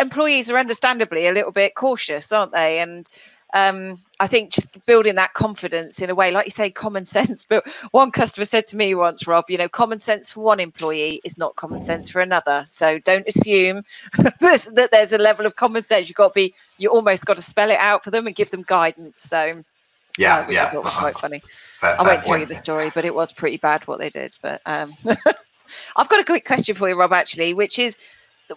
Employees 0.00 0.50
are 0.50 0.56
understandably 0.56 1.26
a 1.26 1.32
little 1.32 1.52
bit 1.52 1.74
cautious, 1.74 2.32
aren't 2.32 2.52
they? 2.52 2.78
And 2.78 3.10
um, 3.54 4.02
I 4.18 4.26
think 4.26 4.50
just 4.50 4.84
building 4.86 5.14
that 5.16 5.34
confidence 5.34 6.00
in 6.00 6.10
a 6.10 6.14
way, 6.14 6.30
like 6.30 6.46
you 6.46 6.50
say, 6.50 6.70
common 6.70 7.04
sense. 7.16 7.44
But 7.48 7.66
one 7.92 8.10
customer 8.10 8.44
said 8.44 8.66
to 8.68 8.76
me 8.76 8.94
once, 8.94 9.26
Rob, 9.26 9.44
you 9.48 9.58
know, 9.58 9.68
common 9.68 10.00
sense 10.00 10.32
for 10.32 10.40
one 10.40 10.60
employee 10.60 11.20
is 11.24 11.38
not 11.38 11.56
common 11.56 11.80
sense 11.80 12.10
for 12.10 12.20
another. 12.20 12.64
So 12.66 12.98
don't 13.00 13.28
assume 13.28 13.82
that 14.40 14.88
there's 14.92 15.12
a 15.12 15.18
level 15.18 15.46
of 15.46 15.56
common 15.56 15.82
sense. 15.82 16.08
You've 16.08 16.16
got 16.16 16.28
to 16.28 16.34
be, 16.34 16.54
you 16.78 16.90
almost 16.90 17.26
got 17.26 17.36
to 17.36 17.42
spell 17.42 17.70
it 17.70 17.78
out 17.78 18.04
for 18.04 18.10
them 18.10 18.26
and 18.26 18.34
give 18.34 18.50
them 18.50 18.64
guidance. 18.66 19.14
So 19.18 19.62
yeah, 20.18 20.38
uh, 20.38 20.50
yeah, 20.50 20.74
was 20.74 20.94
quite 20.94 21.18
funny. 21.18 21.42
Fair, 21.80 22.00
I 22.00 22.02
won't 22.02 22.24
tell 22.24 22.38
you 22.38 22.46
the 22.46 22.54
story, 22.54 22.90
but 22.94 23.04
it 23.04 23.14
was 23.14 23.32
pretty 23.32 23.58
bad 23.58 23.86
what 23.86 23.98
they 23.98 24.10
did. 24.10 24.36
But 24.42 24.60
um, 24.66 24.92
I've 25.96 26.08
got 26.08 26.20
a 26.20 26.24
quick 26.24 26.44
question 26.46 26.74
for 26.74 26.88
you, 26.88 26.96
Rob, 26.96 27.12
actually, 27.12 27.54
which 27.54 27.78
is 27.78 27.96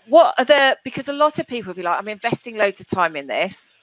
what 0.08 0.36
are 0.38 0.45
the 0.45 0.78
because 0.84 1.08
a 1.10 1.13
lot 1.13 1.39
of 1.39 1.47
people 1.47 1.71
will 1.71 1.75
be 1.75 1.84
like, 1.84 1.97
I'm 1.99 2.08
investing 2.08 2.58
loads 2.58 2.80
of 2.80 2.88
time 2.88 3.15
in 3.15 3.28
this 3.28 3.73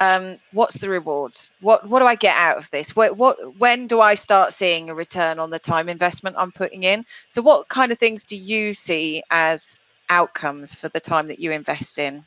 um, 0.00 0.38
what's 0.52 0.78
the 0.78 0.88
reward? 0.88 1.38
What 1.60 1.86
what 1.86 1.98
do 1.98 2.06
I 2.06 2.14
get 2.14 2.34
out 2.36 2.56
of 2.56 2.70
this? 2.70 2.96
What, 2.96 3.18
what 3.18 3.58
when 3.58 3.86
do 3.86 4.00
I 4.00 4.14
start 4.14 4.52
seeing 4.52 4.88
a 4.88 4.94
return 4.94 5.38
on 5.38 5.50
the 5.50 5.58
time 5.58 5.88
investment 5.88 6.36
I'm 6.38 6.52
putting 6.52 6.84
in? 6.84 7.04
So 7.28 7.42
what 7.42 7.68
kind 7.68 7.92
of 7.92 7.98
things 7.98 8.24
do 8.24 8.36
you 8.36 8.72
see 8.72 9.22
as 9.30 9.78
outcomes 10.08 10.74
for 10.74 10.88
the 10.88 11.00
time 11.00 11.28
that 11.28 11.38
you 11.38 11.52
invest 11.52 11.98
in? 11.98 12.24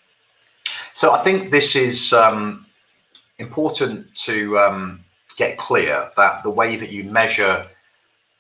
So 0.94 1.12
I 1.12 1.20
think 1.20 1.50
this 1.50 1.76
is 1.76 2.14
um, 2.14 2.68
important 3.40 4.14
to 4.18 4.60
um, 4.60 5.04
get 5.36 5.58
clear 5.58 6.12
that 6.16 6.44
the 6.44 6.52
way 6.52 6.76
that 6.76 6.92
you 6.92 7.06
measure 7.06 7.68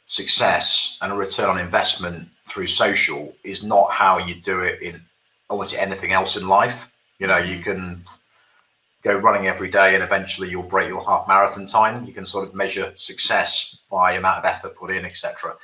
success 0.06 1.00
and 1.02 1.12
a 1.12 1.16
return 1.16 1.50
on 1.50 1.58
investment 1.58 2.30
through 2.48 2.68
social 2.68 3.34
is 3.44 3.64
not 3.64 3.92
how 3.92 4.20
you 4.20 4.36
do 4.36 4.62
it 4.62 4.80
in 4.82 5.02
almost 5.50 5.74
anything 5.76 6.12
else 6.12 6.38
in 6.38 6.48
life. 6.48 6.92
You 7.18 7.28
know, 7.28 7.38
you 7.38 7.60
can 7.64 8.04
go 9.04 9.16
running 9.16 9.48
every 9.48 9.70
day 9.70 9.96
and 9.96 10.04
eventually 10.04 10.50
you'll 10.50 10.64
break 10.64 10.88
your 10.88 11.04
half 11.04 11.28
marathon 11.28 11.68
time. 11.68 12.06
You 12.06 12.14
can 12.14 12.26
sort 12.26 12.48
of 12.48 12.56
measure 12.56 12.94
success 12.96 13.80
by 13.92 14.14
amount 14.14 14.40
of 14.40 14.46
effort 14.46 14.76
put 14.76 14.92
in, 14.92 15.06
etc. 15.06 15.56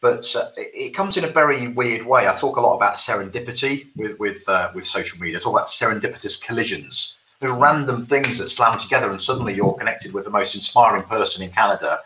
But 0.00 0.34
uh, 0.36 0.50
it 0.56 0.94
comes 0.94 1.16
in 1.16 1.24
a 1.24 1.28
very 1.28 1.68
weird 1.68 2.04
way. 2.04 2.28
I 2.28 2.34
talk 2.36 2.56
a 2.56 2.60
lot 2.60 2.76
about 2.76 2.94
serendipity 2.94 3.88
with 3.96 4.18
with 4.18 4.46
uh, 4.48 4.70
with 4.74 4.86
social 4.86 5.18
media. 5.18 5.38
I 5.38 5.40
talk 5.40 5.54
about 5.54 5.68
serendipitous 5.68 6.40
collisions. 6.40 7.18
There's 7.40 7.52
random 7.52 8.02
things 8.02 8.38
that 8.38 8.48
slam 8.48 8.78
together, 8.78 9.10
and 9.10 9.20
suddenly 9.20 9.54
you're 9.54 9.74
connected 9.74 10.12
with 10.12 10.24
the 10.24 10.30
most 10.30 10.54
inspiring 10.54 11.02
person 11.04 11.42
in 11.42 11.50
Canada, 11.50 12.00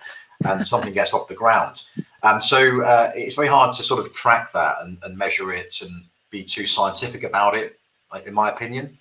and 0.45 0.67
something 0.67 0.93
gets 0.93 1.15
off 1.15 1.29
the 1.29 1.35
ground. 1.35 1.83
Um, 2.23 2.41
so 2.41 2.83
uh, 2.83 3.13
it's 3.15 3.35
very 3.35 3.49
hard 3.49 3.73
to 3.77 3.83
sort 3.83 4.05
of 4.05 4.13
track 4.13 4.53
that 4.53 4.77
and, 4.83 4.99
and 5.03 5.17
measure 5.17 5.53
it 5.53 5.81
and 5.83 6.05
be 6.31 6.45
too 6.45 6.67
scientific 6.67 7.23
about 7.23 7.57
it, 7.57 7.79
in 8.27 8.35
my 8.35 8.51
opinion. 8.51 8.99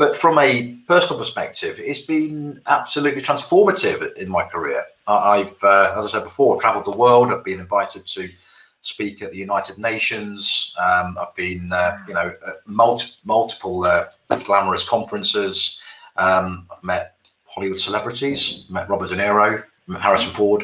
But 0.00 0.16
from 0.16 0.38
a 0.38 0.76
personal 0.88 1.18
perspective, 1.18 1.78
it's 1.78 2.00
been 2.00 2.62
absolutely 2.68 3.20
transformative 3.20 4.16
in 4.16 4.30
my 4.30 4.44
career. 4.44 4.82
I've, 5.06 5.62
uh, 5.62 5.92
as 5.94 6.06
I 6.06 6.08
said 6.08 6.24
before, 6.24 6.58
traveled 6.58 6.86
the 6.86 6.96
world. 6.96 7.30
I've 7.30 7.44
been 7.44 7.60
invited 7.60 8.06
to 8.06 8.26
speak 8.80 9.20
at 9.20 9.30
the 9.30 9.36
United 9.36 9.76
Nations. 9.76 10.74
Um, 10.80 11.18
I've 11.20 11.34
been, 11.34 11.70
uh, 11.70 11.98
you 12.08 12.14
know, 12.14 12.32
at 12.48 12.54
multi- 12.64 13.12
multiple 13.24 13.84
uh, 13.84 14.06
glamorous 14.46 14.88
conferences. 14.88 15.82
Um, 16.16 16.66
I've 16.74 16.82
met 16.82 17.16
Hollywood 17.44 17.78
celebrities, 17.78 18.64
met 18.70 18.88
Robert 18.88 19.10
De 19.10 19.16
Niro, 19.16 19.62
met 19.86 20.00
Harrison 20.00 20.32
Ford. 20.32 20.62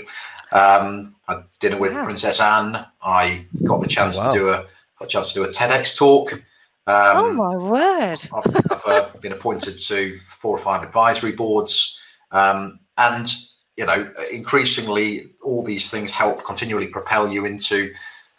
Um, 0.53 1.14
I 1.29 1.35
had 1.35 1.44
dinner 1.61 1.77
with 1.77 1.92
wow. 1.92 2.05
Princess 2.05 2.40
Anne. 2.40 2.87
I 3.03 3.44
got 3.64 3.83
the 3.83 3.87
chance 3.87 4.16
wow. 4.16 4.33
to 4.33 4.38
do 4.38 4.49
a 4.49 4.64
a 5.01 5.07
chance 5.07 5.33
to 5.33 5.40
do 5.40 5.44
a 5.44 5.49
TEDx 5.49 5.96
talk. 5.96 6.42
Um, 6.88 7.16
oh 7.16 7.33
my 7.33 7.57
word! 7.57 8.18
I've, 8.33 8.57
I've 8.70 8.87
uh, 8.87 9.09
been 9.20 9.33
appointed 9.33 9.81
to 9.81 10.20
four 10.25 10.57
or 10.57 10.59
five 10.59 10.85
advisory 10.85 11.33
boards, 11.33 12.01
um, 12.31 12.79
and 12.96 13.35
you 13.77 13.85
know, 13.85 14.12
increasingly, 14.33 15.31
all 15.42 15.64
these 15.64 15.90
things 15.90 16.11
help 16.11 16.44
continually 16.44 16.87
propel 16.87 17.29
you 17.31 17.44
into 17.44 17.92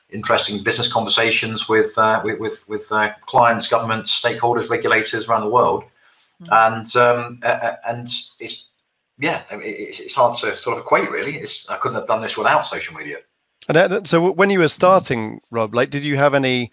interesting 0.09 0.63
business 0.63 0.91
conversations 0.91 1.67
with 1.67 1.97
uh, 1.97 2.21
with 2.23 2.39
with, 2.39 2.69
with 2.69 2.91
uh, 2.91 3.09
clients, 3.25 3.67
governments, 3.67 4.19
stakeholders, 4.19 4.69
regulators 4.69 5.27
around 5.27 5.41
the 5.41 5.49
world, 5.49 5.83
mm-hmm. 6.41 6.53
and 6.53 6.95
um, 6.95 7.39
uh, 7.43 7.73
and 7.87 8.09
it's 8.39 8.69
yeah, 9.19 9.43
it's, 9.51 9.99
it's 9.99 10.15
hard 10.15 10.37
to 10.37 10.55
sort 10.55 10.77
of 10.77 10.83
equate. 10.83 11.11
Really, 11.11 11.35
it's 11.35 11.69
I 11.69 11.77
couldn't 11.77 11.97
have 11.97 12.07
done 12.07 12.21
this 12.21 12.37
without 12.37 12.65
social 12.65 12.95
media. 12.95 13.17
And 13.67 14.07
so, 14.07 14.31
when 14.31 14.49
you 14.49 14.59
were 14.59 14.69
starting, 14.69 15.41
Rob, 15.51 15.75
like, 15.75 15.89
did 15.89 16.03
you 16.03 16.15
have 16.15 16.33
any 16.33 16.71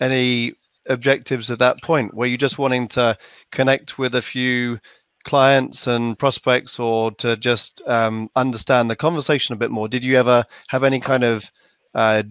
any 0.00 0.54
objectives 0.88 1.50
at 1.50 1.58
that 1.58 1.82
point? 1.82 2.14
Were 2.14 2.26
you 2.26 2.38
just 2.38 2.58
wanting 2.58 2.88
to 2.88 3.16
connect 3.52 3.98
with 3.98 4.14
a 4.14 4.22
few 4.22 4.78
clients 5.24 5.86
and 5.86 6.18
prospects 6.18 6.78
or 6.78 7.10
to 7.12 7.36
just 7.36 7.80
um, 7.86 8.28
understand 8.36 8.90
the 8.90 8.96
conversation 8.96 9.52
a 9.52 9.58
bit 9.58 9.70
more? 9.70 9.88
Did 9.88 10.04
you 10.04 10.16
ever 10.16 10.44
have 10.68 10.84
any 10.84 11.00
kind 11.00 11.24
of 11.24 11.50
uh, 11.94 12.22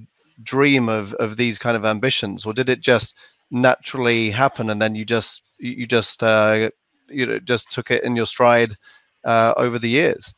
dream 0.44 0.90
of, 0.90 1.14
of 1.16 1.38
these 1.38 1.58
kind 1.58 1.76
of 1.76 1.86
ambitions 1.86 2.46
or 2.46 2.54
did 2.54 2.70
it 2.70 2.82
just 2.82 3.16
naturally 3.52 4.30
happen 4.30 4.70
and 4.70 4.82
then 4.82 4.96
you 4.96 5.06
just 5.06 5.42
you 5.60 5.86
just 5.86 6.24
uh, 6.24 6.70
you 7.10 7.26
know 7.26 7.40
just 7.40 7.72
took 7.72 7.92
it 7.92 8.04
in 8.04 8.16
your 8.16 8.26
stride 8.26 8.76
uh, 9.24 9.54
over 9.58 9.80
the 9.80 9.90
years? 9.90 10.34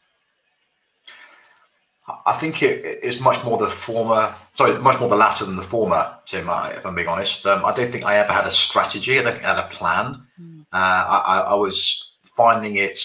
I 2.08 2.34
think 2.34 2.62
it 2.62 3.04
is 3.04 3.20
much 3.20 3.44
more 3.44 3.58
the 3.58 3.70
former, 3.70 4.34
sorry, 4.54 4.80
much 4.80 5.00
more 5.00 5.10
the 5.10 5.16
latter 5.16 5.44
than 5.44 5.56
the 5.56 5.64
former, 5.64 6.16
Tim, 6.26 6.48
if 6.50 6.86
I'm 6.86 6.94
being 6.94 7.08
honest. 7.08 7.48
Um, 7.48 7.66
I 7.66 7.74
don't 7.74 7.92
think 7.92 8.06
I 8.06 8.18
ever 8.18 8.32
had 8.32 8.46
a 8.46 8.52
strategy. 8.52 9.18
I 9.18 9.24
don't 9.24 9.34
think 9.34 9.46
I 9.46 9.56
had 9.56 9.66
a 9.66 9.70
plan. 9.70 10.24
Mm. 10.40 10.62
Uh, 10.72 10.76
I, 10.76 11.40
I, 11.48 11.54
was 11.56 12.12
finding 12.38 12.76
it 12.76 13.00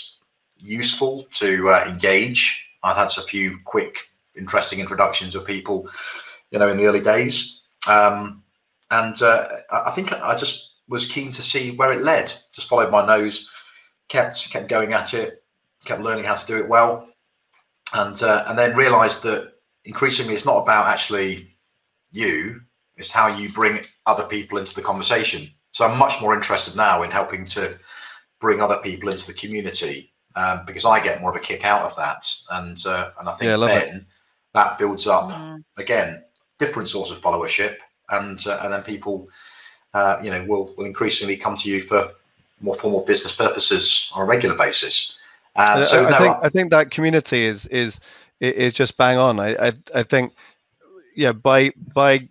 useful 0.58 1.26
to 1.32 1.70
uh, 1.70 1.84
engage. 1.88 2.70
I've 2.82 2.96
had 2.96 3.16
a 3.16 3.22
few 3.22 3.58
quick, 3.64 4.10
interesting 4.36 4.80
introductions 4.80 5.34
of 5.34 5.46
people, 5.46 5.88
you 6.50 6.58
know, 6.58 6.68
in 6.68 6.76
the 6.76 6.84
early 6.84 7.00
days. 7.00 7.62
Um, 7.88 8.42
and 8.90 9.20
uh, 9.22 9.60
I 9.70 9.92
think 9.92 10.12
I 10.12 10.36
just 10.36 10.74
was 10.88 11.06
keen 11.06 11.32
to 11.32 11.42
see 11.42 11.70
where 11.76 11.92
it 11.92 12.02
led. 12.02 12.32
Just 12.52 12.68
followed 12.68 12.90
my 12.90 13.06
nose, 13.06 13.48
kept 14.08 14.50
kept 14.50 14.68
going 14.68 14.92
at 14.92 15.14
it, 15.14 15.42
kept 15.86 16.02
learning 16.02 16.24
how 16.24 16.34
to 16.34 16.46
do 16.46 16.58
it 16.58 16.68
well 16.68 17.09
and 17.94 18.22
uh, 18.22 18.44
and 18.46 18.58
then 18.58 18.76
realised 18.76 19.22
that 19.24 19.54
increasingly 19.84 20.34
it's 20.34 20.46
not 20.46 20.62
about 20.62 20.86
actually 20.86 21.56
you; 22.12 22.60
it's 22.96 23.10
how 23.10 23.28
you 23.28 23.50
bring 23.52 23.80
other 24.06 24.24
people 24.24 24.58
into 24.58 24.74
the 24.74 24.82
conversation. 24.82 25.48
So 25.72 25.86
I'm 25.86 25.98
much 25.98 26.20
more 26.20 26.34
interested 26.34 26.76
now 26.76 27.02
in 27.02 27.10
helping 27.10 27.44
to 27.46 27.78
bring 28.40 28.60
other 28.60 28.78
people 28.78 29.08
into 29.08 29.26
the 29.26 29.34
community 29.34 30.12
um, 30.34 30.62
because 30.66 30.84
I 30.84 31.00
get 31.00 31.20
more 31.20 31.30
of 31.30 31.36
a 31.36 31.40
kick 31.40 31.64
out 31.64 31.82
of 31.82 31.94
that, 31.96 32.32
and 32.50 32.84
uh, 32.86 33.10
and 33.18 33.28
I 33.28 33.32
think 33.32 33.48
yeah, 33.48 33.58
I 33.58 33.66
then 33.66 33.96
it. 33.96 34.04
that 34.54 34.78
builds 34.78 35.06
up 35.06 35.30
mm. 35.30 35.62
again 35.76 36.22
different 36.58 36.88
sorts 36.88 37.10
of 37.10 37.20
followership, 37.20 37.76
and 38.10 38.44
uh, 38.46 38.60
and 38.62 38.72
then 38.72 38.82
people, 38.82 39.28
uh, 39.94 40.20
you 40.22 40.30
know, 40.30 40.44
will 40.44 40.74
will 40.76 40.86
increasingly 40.86 41.36
come 41.36 41.56
to 41.56 41.70
you 41.70 41.82
for 41.82 42.12
more 42.60 42.74
formal 42.74 43.04
business 43.04 43.32
purposes 43.34 44.10
on 44.14 44.22
a 44.22 44.24
regular 44.24 44.54
basis. 44.54 45.18
Uh, 45.60 45.82
so 45.82 46.06
I, 46.06 46.10
no, 46.10 46.18
think 46.18 46.36
I 46.42 46.48
think 46.48 46.70
that 46.70 46.90
community 46.90 47.44
is 47.44 47.66
is 47.66 48.00
is 48.40 48.72
just 48.72 48.96
bang 48.96 49.18
on. 49.18 49.38
I 49.38 49.68
I, 49.68 49.72
I 49.94 50.02
think 50.02 50.32
yeah 51.16 51.32
by 51.32 51.72
by 51.94 52.28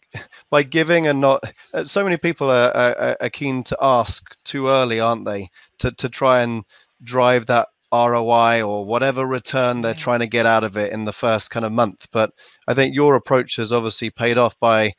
by 0.50 0.64
giving 0.64 1.08
and 1.08 1.22
not 1.22 1.44
uh, 1.74 1.86
so 1.86 2.04
many 2.04 2.18
people 2.18 2.50
are, 2.50 2.76
are, 2.76 3.18
are 3.20 3.30
keen 3.30 3.64
to 3.64 3.78
ask 3.82 4.24
too 4.46 4.68
early 4.68 5.00
aren't 5.00 5.26
they 5.26 5.50
to 5.80 5.92
to 5.92 6.10
try 6.10 6.42
and 6.42 6.64
drive 7.04 7.46
that 7.48 7.68
ROI 7.92 8.62
or 8.62 8.86
whatever 8.86 9.26
return 9.26 9.82
they're 9.82 9.94
trying 9.94 10.20
to 10.20 10.28
get 10.28 10.46
out 10.46 10.64
of 10.64 10.78
it 10.78 10.94
in 10.94 11.06
the 11.06 11.14
first 11.14 11.50
kind 11.50 11.66
of 11.66 11.72
month. 11.72 12.08
But 12.12 12.32
I 12.68 12.74
think 12.74 12.94
your 12.94 13.16
approach 13.16 13.56
has 13.56 13.72
obviously 13.72 14.10
paid 14.12 14.38
off 14.38 14.56
by 14.60 14.94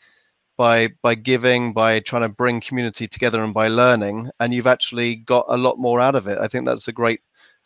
by 0.57 0.91
by 1.03 1.15
giving, 1.15 1.73
by 1.73 2.01
trying 2.01 2.23
to 2.23 2.29
bring 2.29 2.61
community 2.61 3.07
together, 3.09 3.43
and 3.43 3.55
by 3.55 3.69
learning, 3.69 4.31
and 4.41 4.53
you've 4.53 4.67
actually 4.67 5.17
got 5.17 5.47
a 5.49 5.57
lot 5.57 5.79
more 5.79 6.01
out 6.01 6.15
of 6.15 6.27
it. 6.27 6.39
I 6.39 6.49
think 6.49 6.67
that's 6.67 6.89
a 6.89 6.93
great 6.93 7.21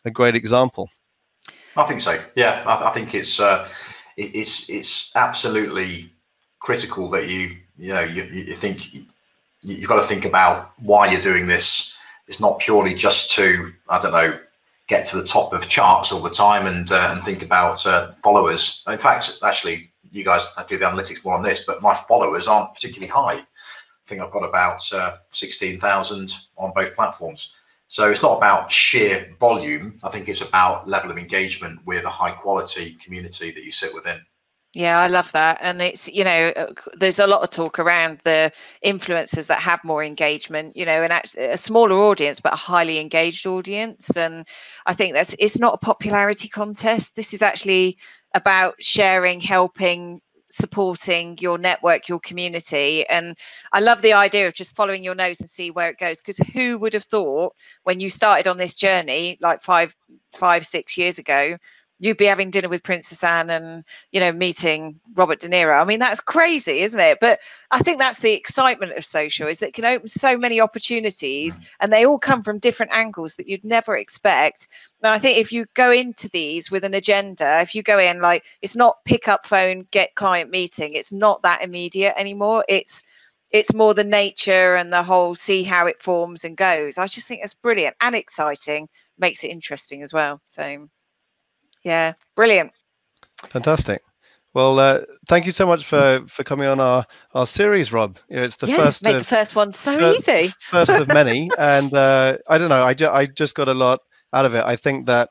a 0.05 0.11
great 0.11 0.35
example. 0.35 0.89
I 1.77 1.83
think 1.83 2.01
so. 2.01 2.19
Yeah, 2.35 2.63
I, 2.65 2.89
I 2.89 2.91
think 2.91 3.13
it's 3.13 3.39
uh, 3.39 3.67
it, 4.17 4.35
it's 4.35 4.69
it's 4.69 5.15
absolutely 5.15 6.09
critical 6.59 7.09
that 7.11 7.27
you 7.27 7.57
you 7.77 7.93
know 7.93 8.01
you, 8.01 8.23
you 8.23 8.55
think 8.55 8.93
you, 8.93 9.05
you've 9.61 9.89
got 9.89 10.01
to 10.01 10.07
think 10.07 10.25
about 10.25 10.71
why 10.79 11.11
you're 11.11 11.21
doing 11.21 11.47
this. 11.47 11.95
It's 12.27 12.39
not 12.39 12.59
purely 12.59 12.95
just 12.95 13.31
to 13.35 13.73
I 13.89 13.99
don't 13.99 14.13
know 14.13 14.39
get 14.87 15.05
to 15.07 15.17
the 15.17 15.27
top 15.27 15.51
of 15.51 15.67
charts 15.67 16.11
all 16.11 16.21
the 16.21 16.29
time 16.29 16.65
and 16.67 16.91
uh, 16.91 17.09
and 17.11 17.23
think 17.23 17.41
about 17.41 17.85
uh, 17.85 18.11
followers. 18.13 18.83
In 18.87 18.97
fact, 18.97 19.39
actually, 19.43 19.91
you 20.11 20.23
guys 20.23 20.45
do 20.67 20.77
the 20.77 20.85
analytics 20.85 21.25
more 21.25 21.35
on 21.35 21.43
this, 21.43 21.65
but 21.65 21.81
my 21.81 21.93
followers 21.93 22.47
aren't 22.47 22.73
particularly 22.73 23.11
high. 23.11 23.39
I 23.41 24.07
think 24.07 24.21
I've 24.21 24.31
got 24.31 24.43
about 24.43 24.93
uh, 24.93 25.17
sixteen 25.31 25.79
thousand 25.79 26.33
on 26.57 26.71
both 26.73 26.95
platforms. 26.95 27.53
So 27.87 28.09
it's 28.09 28.21
not 28.21 28.37
about 28.37 28.71
sheer 28.71 29.35
volume. 29.39 29.99
I 30.03 30.09
think 30.09 30.27
it's 30.27 30.41
about 30.41 30.87
level 30.87 31.11
of 31.11 31.17
engagement 31.17 31.79
with 31.85 32.03
a 32.03 32.09
high 32.09 32.31
quality 32.31 32.97
community 33.03 33.51
that 33.51 33.63
you 33.63 33.71
sit 33.71 33.93
within. 33.93 34.19
Yeah, 34.73 34.99
I 34.99 35.07
love 35.07 35.31
that. 35.31 35.59
And 35.61 35.81
it's, 35.81 36.09
you 36.09 36.25
know, 36.25 36.51
uh, 36.57 36.73
there's 36.97 37.19
a 37.19 37.27
lot 37.27 37.43
of 37.43 37.49
talk 37.49 37.79
around 37.79 38.19
the 38.25 38.51
influencers 38.85 39.47
that 39.47 39.61
have 39.61 39.79
more 39.85 40.03
engagement, 40.03 40.75
you 40.75 40.85
know, 40.85 41.01
and 41.01 41.13
actually 41.13 41.45
a 41.45 41.55
smaller 41.55 41.95
audience, 41.95 42.41
but 42.41 42.51
a 42.51 42.57
highly 42.57 42.99
engaged 42.99 43.47
audience. 43.47 44.17
And 44.17 44.45
I 44.85 44.93
think 44.93 45.13
that's, 45.13 45.33
it's 45.39 45.59
not 45.59 45.75
a 45.75 45.77
popularity 45.77 46.49
contest. 46.49 47.15
This 47.15 47.33
is 47.33 47.41
actually 47.41 47.97
about 48.33 48.75
sharing, 48.81 49.39
helping, 49.39 50.19
supporting 50.55 51.37
your 51.39 51.57
network, 51.57 52.07
your 52.07 52.19
community. 52.19 53.05
And 53.07 53.37
I 53.73 53.81
love 53.81 54.01
the 54.01 54.13
idea 54.13 54.47
of 54.47 54.53
just 54.53 54.75
following 54.75 55.03
your 55.03 55.15
nose 55.15 55.41
and 55.41 55.49
see 55.49 55.69
where 55.69 55.89
it 55.89 55.97
goes. 55.99 56.21
Because 56.21 56.37
who 56.53 56.77
would 56.79 56.93
have 56.93 57.03
thought 57.03 57.53
when 57.83 57.99
you 57.99 58.09
started 58.09 58.47
on 58.47 58.57
this 58.57 58.73
journey, 58.73 59.37
like 59.41 59.61
five, 59.61 59.93
five, 60.33 60.65
six 60.65 60.97
years 60.97 61.19
ago, 61.19 61.57
you'd 61.99 62.17
be 62.17 62.25
having 62.25 62.51
dinner 62.51 62.67
with 62.67 62.83
Princess 62.83 63.23
Anne 63.23 63.49
and 63.49 63.83
you 64.11 64.19
know 64.19 64.31
meeting 64.31 64.99
Robert 65.15 65.39
De 65.39 65.47
Niro. 65.47 65.79
I 65.79 65.85
mean 65.85 65.99
that's 65.99 66.21
crazy, 66.21 66.79
isn't 66.79 66.99
it? 66.99 67.19
But 67.19 67.39
I 67.71 67.79
think 67.79 67.99
that's 67.99 68.19
the 68.19 68.33
excitement 68.33 68.93
of 68.93 69.05
social 69.05 69.47
is 69.47 69.59
that 69.59 69.69
it 69.69 69.73
can 69.73 69.85
open 69.85 70.07
so 70.07 70.37
many 70.37 70.59
opportunities 70.59 71.57
mm. 71.57 71.65
and 71.79 71.91
they 71.91 72.05
all 72.05 72.19
come 72.19 72.43
from 72.43 72.59
different 72.59 72.91
angles 72.91 73.35
that 73.35 73.47
you'd 73.47 73.63
never 73.63 73.95
expect. 73.97 74.67
Now 75.01 75.13
I 75.13 75.19
think 75.19 75.37
if 75.37 75.51
you 75.51 75.65
go 75.73 75.91
into 75.91 76.29
these 76.29 76.69
with 76.69 76.83
an 76.83 76.93
agenda, 76.93 77.61
if 77.61 77.73
you 77.73 77.83
go 77.83 77.99
in 77.99 78.21
like 78.21 78.43
it's 78.61 78.75
not 78.75 79.03
pick 79.05 79.27
up 79.27 79.45
phone, 79.45 79.87
get 79.91 80.15
client 80.15 80.51
meeting, 80.51 80.93
it's 80.93 81.13
not 81.13 81.41
that 81.43 81.63
immediate 81.63 82.13
anymore. 82.17 82.65
It's 82.67 83.03
it's 83.51 83.73
more 83.73 83.93
the 83.93 84.03
nature 84.03 84.75
and 84.75 84.91
the 84.91 85.03
whole 85.03 85.33
see 85.35 85.63
how 85.63 85.87
it 85.87 86.01
forms 86.01 86.43
and 86.43 86.57
goes. 86.57 86.97
I 86.97 87.07
just 87.07 87.27
think 87.27 87.41
it's 87.41 87.53
brilliant 87.53 87.95
and 88.01 88.15
exciting, 88.15 88.89
makes 89.17 89.43
it 89.45 89.51
interesting 89.51 90.03
as 90.03 90.13
well. 90.13 90.41
So 90.45 90.89
yeah, 91.85 92.13
brilliant. 92.35 92.71
Fantastic. 93.49 94.01
Well, 94.53 94.79
uh, 94.79 95.01
thank 95.27 95.45
you 95.45 95.51
so 95.51 95.65
much 95.65 95.85
for 95.85 96.23
for 96.27 96.43
coming 96.43 96.67
on 96.67 96.79
our 96.79 97.05
our 97.33 97.45
series, 97.45 97.91
Rob. 97.91 98.17
You 98.29 98.37
know, 98.37 98.43
it's 98.43 98.55
the 98.55 98.67
yeah, 98.67 98.77
first 98.77 99.03
make 99.03 99.15
of, 99.15 99.19
the 99.19 99.25
first 99.25 99.55
one 99.55 99.71
so 99.71 99.97
first, 99.97 100.29
easy. 100.29 100.53
first 100.69 100.91
of 100.91 101.07
many, 101.07 101.49
and 101.57 101.93
uh, 101.93 102.37
I 102.49 102.57
don't 102.57 102.69
know. 102.69 102.83
I 102.83 102.93
ju- 102.93 103.09
I 103.09 103.25
just 103.25 103.55
got 103.55 103.67
a 103.67 103.73
lot 103.73 103.99
out 104.33 104.45
of 104.45 104.55
it. 104.55 104.63
I 104.65 104.75
think 104.75 105.05
that 105.07 105.29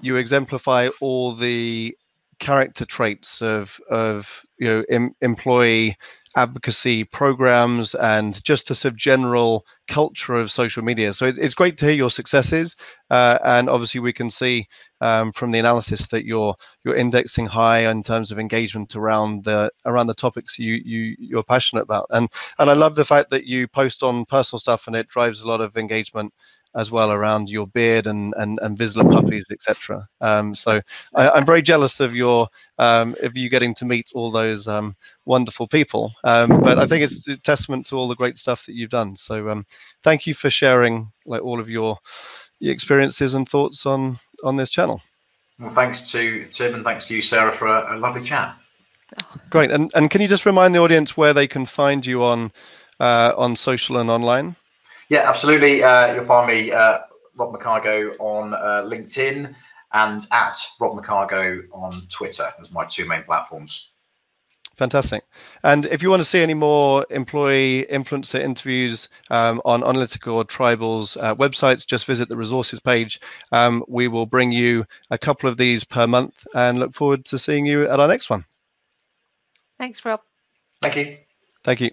you 0.00 0.16
exemplify 0.16 0.88
all 1.00 1.34
the 1.34 1.96
character 2.38 2.84
traits 2.84 3.40
of 3.42 3.80
of 3.90 4.44
you 4.58 4.66
know 4.66 4.84
em- 4.90 5.14
employee 5.20 5.96
advocacy 6.36 7.02
programs 7.02 7.94
and 7.94 8.44
just 8.44 8.68
the 8.68 8.74
sort 8.74 8.92
of 8.92 8.98
general 8.98 9.64
culture 9.88 10.34
of 10.34 10.52
social 10.52 10.82
media. 10.82 11.14
So 11.14 11.26
it, 11.28 11.38
it's 11.38 11.54
great 11.54 11.78
to 11.78 11.86
hear 11.86 11.94
your 11.94 12.10
successes, 12.10 12.76
uh, 13.10 13.38
and 13.42 13.70
obviously 13.70 14.00
we 14.00 14.12
can 14.12 14.30
see 14.30 14.68
um, 15.00 15.32
from 15.32 15.50
the 15.50 15.58
analysis 15.58 16.06
that 16.08 16.26
you're 16.26 16.54
you're 16.84 16.94
indexing 16.96 17.46
high 17.46 17.90
in 17.90 18.02
terms 18.02 18.30
of 18.30 18.38
engagement 18.38 18.94
around 18.96 19.44
the 19.44 19.70
around 19.86 20.08
the 20.08 20.14
topics 20.14 20.58
you 20.58 20.74
you 20.84 21.16
you're 21.18 21.42
passionate 21.42 21.82
about. 21.82 22.06
And 22.10 22.28
and 22.58 22.68
I 22.70 22.74
love 22.74 22.96
the 22.96 23.04
fact 23.04 23.30
that 23.30 23.44
you 23.46 23.66
post 23.66 24.02
on 24.02 24.26
personal 24.26 24.60
stuff 24.60 24.86
and 24.86 24.94
it 24.96 25.08
drives 25.08 25.40
a 25.40 25.48
lot 25.48 25.60
of 25.62 25.76
engagement 25.76 26.34
as 26.76 26.90
well 26.90 27.10
around 27.10 27.48
your 27.48 27.66
beard 27.66 28.06
and 28.06 28.34
and, 28.36 28.58
and 28.62 28.78
Vizsla 28.78 29.10
puppies, 29.10 29.46
etc. 29.50 30.06
Um, 30.20 30.54
so 30.54 30.80
I, 31.14 31.38
am 31.38 31.46
very 31.46 31.62
jealous 31.62 32.00
of 32.00 32.14
your 32.14 32.48
um, 32.78 33.16
of 33.22 33.36
you 33.36 33.48
getting 33.48 33.74
to 33.76 33.84
meet 33.84 34.10
all 34.14 34.30
those 34.30 34.68
um, 34.68 34.94
wonderful 35.24 35.66
people. 35.66 36.12
Um, 36.24 36.60
but 36.60 36.78
I 36.78 36.86
think 36.86 37.02
it's 37.02 37.26
a 37.28 37.36
testament 37.38 37.86
to 37.86 37.96
all 37.96 38.08
the 38.08 38.14
great 38.14 38.38
stuff 38.38 38.66
that 38.66 38.74
you've 38.74 38.90
done. 38.90 39.16
So 39.16 39.48
um, 39.48 39.66
thank 40.02 40.26
you 40.26 40.34
for 40.34 40.50
sharing 40.50 41.10
like 41.24 41.42
all 41.42 41.58
of 41.58 41.68
your, 41.68 41.98
your 42.60 42.72
experiences 42.72 43.34
and 43.34 43.48
thoughts 43.48 43.86
on 43.86 44.18
on 44.44 44.56
this 44.56 44.70
channel. 44.70 45.00
Well, 45.58 45.70
thanks 45.70 46.12
to 46.12 46.44
Tim 46.52 46.74
and 46.74 46.84
thanks 46.84 47.08
to 47.08 47.16
you, 47.16 47.22
Sarah, 47.22 47.52
for 47.52 47.66
a, 47.66 47.96
a 47.96 47.98
lovely 47.98 48.22
chat. 48.22 48.54
Great. 49.50 49.70
And 49.70 49.90
and 49.94 50.10
can 50.10 50.20
you 50.20 50.28
just 50.28 50.46
remind 50.46 50.74
the 50.74 50.80
audience 50.80 51.16
where 51.16 51.32
they 51.32 51.46
can 51.46 51.64
find 51.64 52.04
you 52.04 52.22
on 52.22 52.52
uh, 53.00 53.32
on 53.36 53.56
social 53.56 53.98
and 53.98 54.10
online? 54.10 54.56
Yeah, 55.08 55.28
absolutely. 55.28 55.82
Uh, 55.82 56.14
you'll 56.14 56.24
find 56.24 56.48
me, 56.48 56.72
uh, 56.72 56.98
Rob 57.36 57.52
McCargow, 57.54 58.16
on 58.18 58.54
uh, 58.54 58.82
LinkedIn 58.86 59.54
and 59.92 60.26
at 60.32 60.58
Rob 60.80 60.98
McCargow 60.98 61.62
on 61.72 62.02
Twitter 62.08 62.48
as 62.60 62.72
my 62.72 62.84
two 62.84 63.06
main 63.06 63.22
platforms. 63.22 63.90
Fantastic. 64.76 65.24
And 65.62 65.86
if 65.86 66.02
you 66.02 66.10
want 66.10 66.20
to 66.20 66.28
see 66.28 66.40
any 66.40 66.52
more 66.52 67.06
employee 67.08 67.86
influencer 67.90 68.38
interviews 68.38 69.08
um, 69.30 69.62
on 69.64 69.80
Onalytica 69.80 70.30
or 70.32 70.44
Tribal's 70.44 71.16
uh, 71.16 71.34
websites, 71.34 71.86
just 71.86 72.04
visit 72.04 72.28
the 72.28 72.36
resources 72.36 72.78
page. 72.78 73.18
Um, 73.52 73.82
we 73.88 74.06
will 74.08 74.26
bring 74.26 74.52
you 74.52 74.84
a 75.10 75.16
couple 75.16 75.48
of 75.48 75.56
these 75.56 75.82
per 75.82 76.06
month 76.06 76.46
and 76.54 76.78
look 76.78 76.94
forward 76.94 77.24
to 77.26 77.38
seeing 77.38 77.64
you 77.64 77.88
at 77.88 78.00
our 78.00 78.08
next 78.08 78.28
one. 78.28 78.44
Thanks, 79.78 80.04
Rob. 80.04 80.20
Thank 80.82 80.96
you. 80.96 81.16
Thank 81.64 81.80
you. 81.80 81.90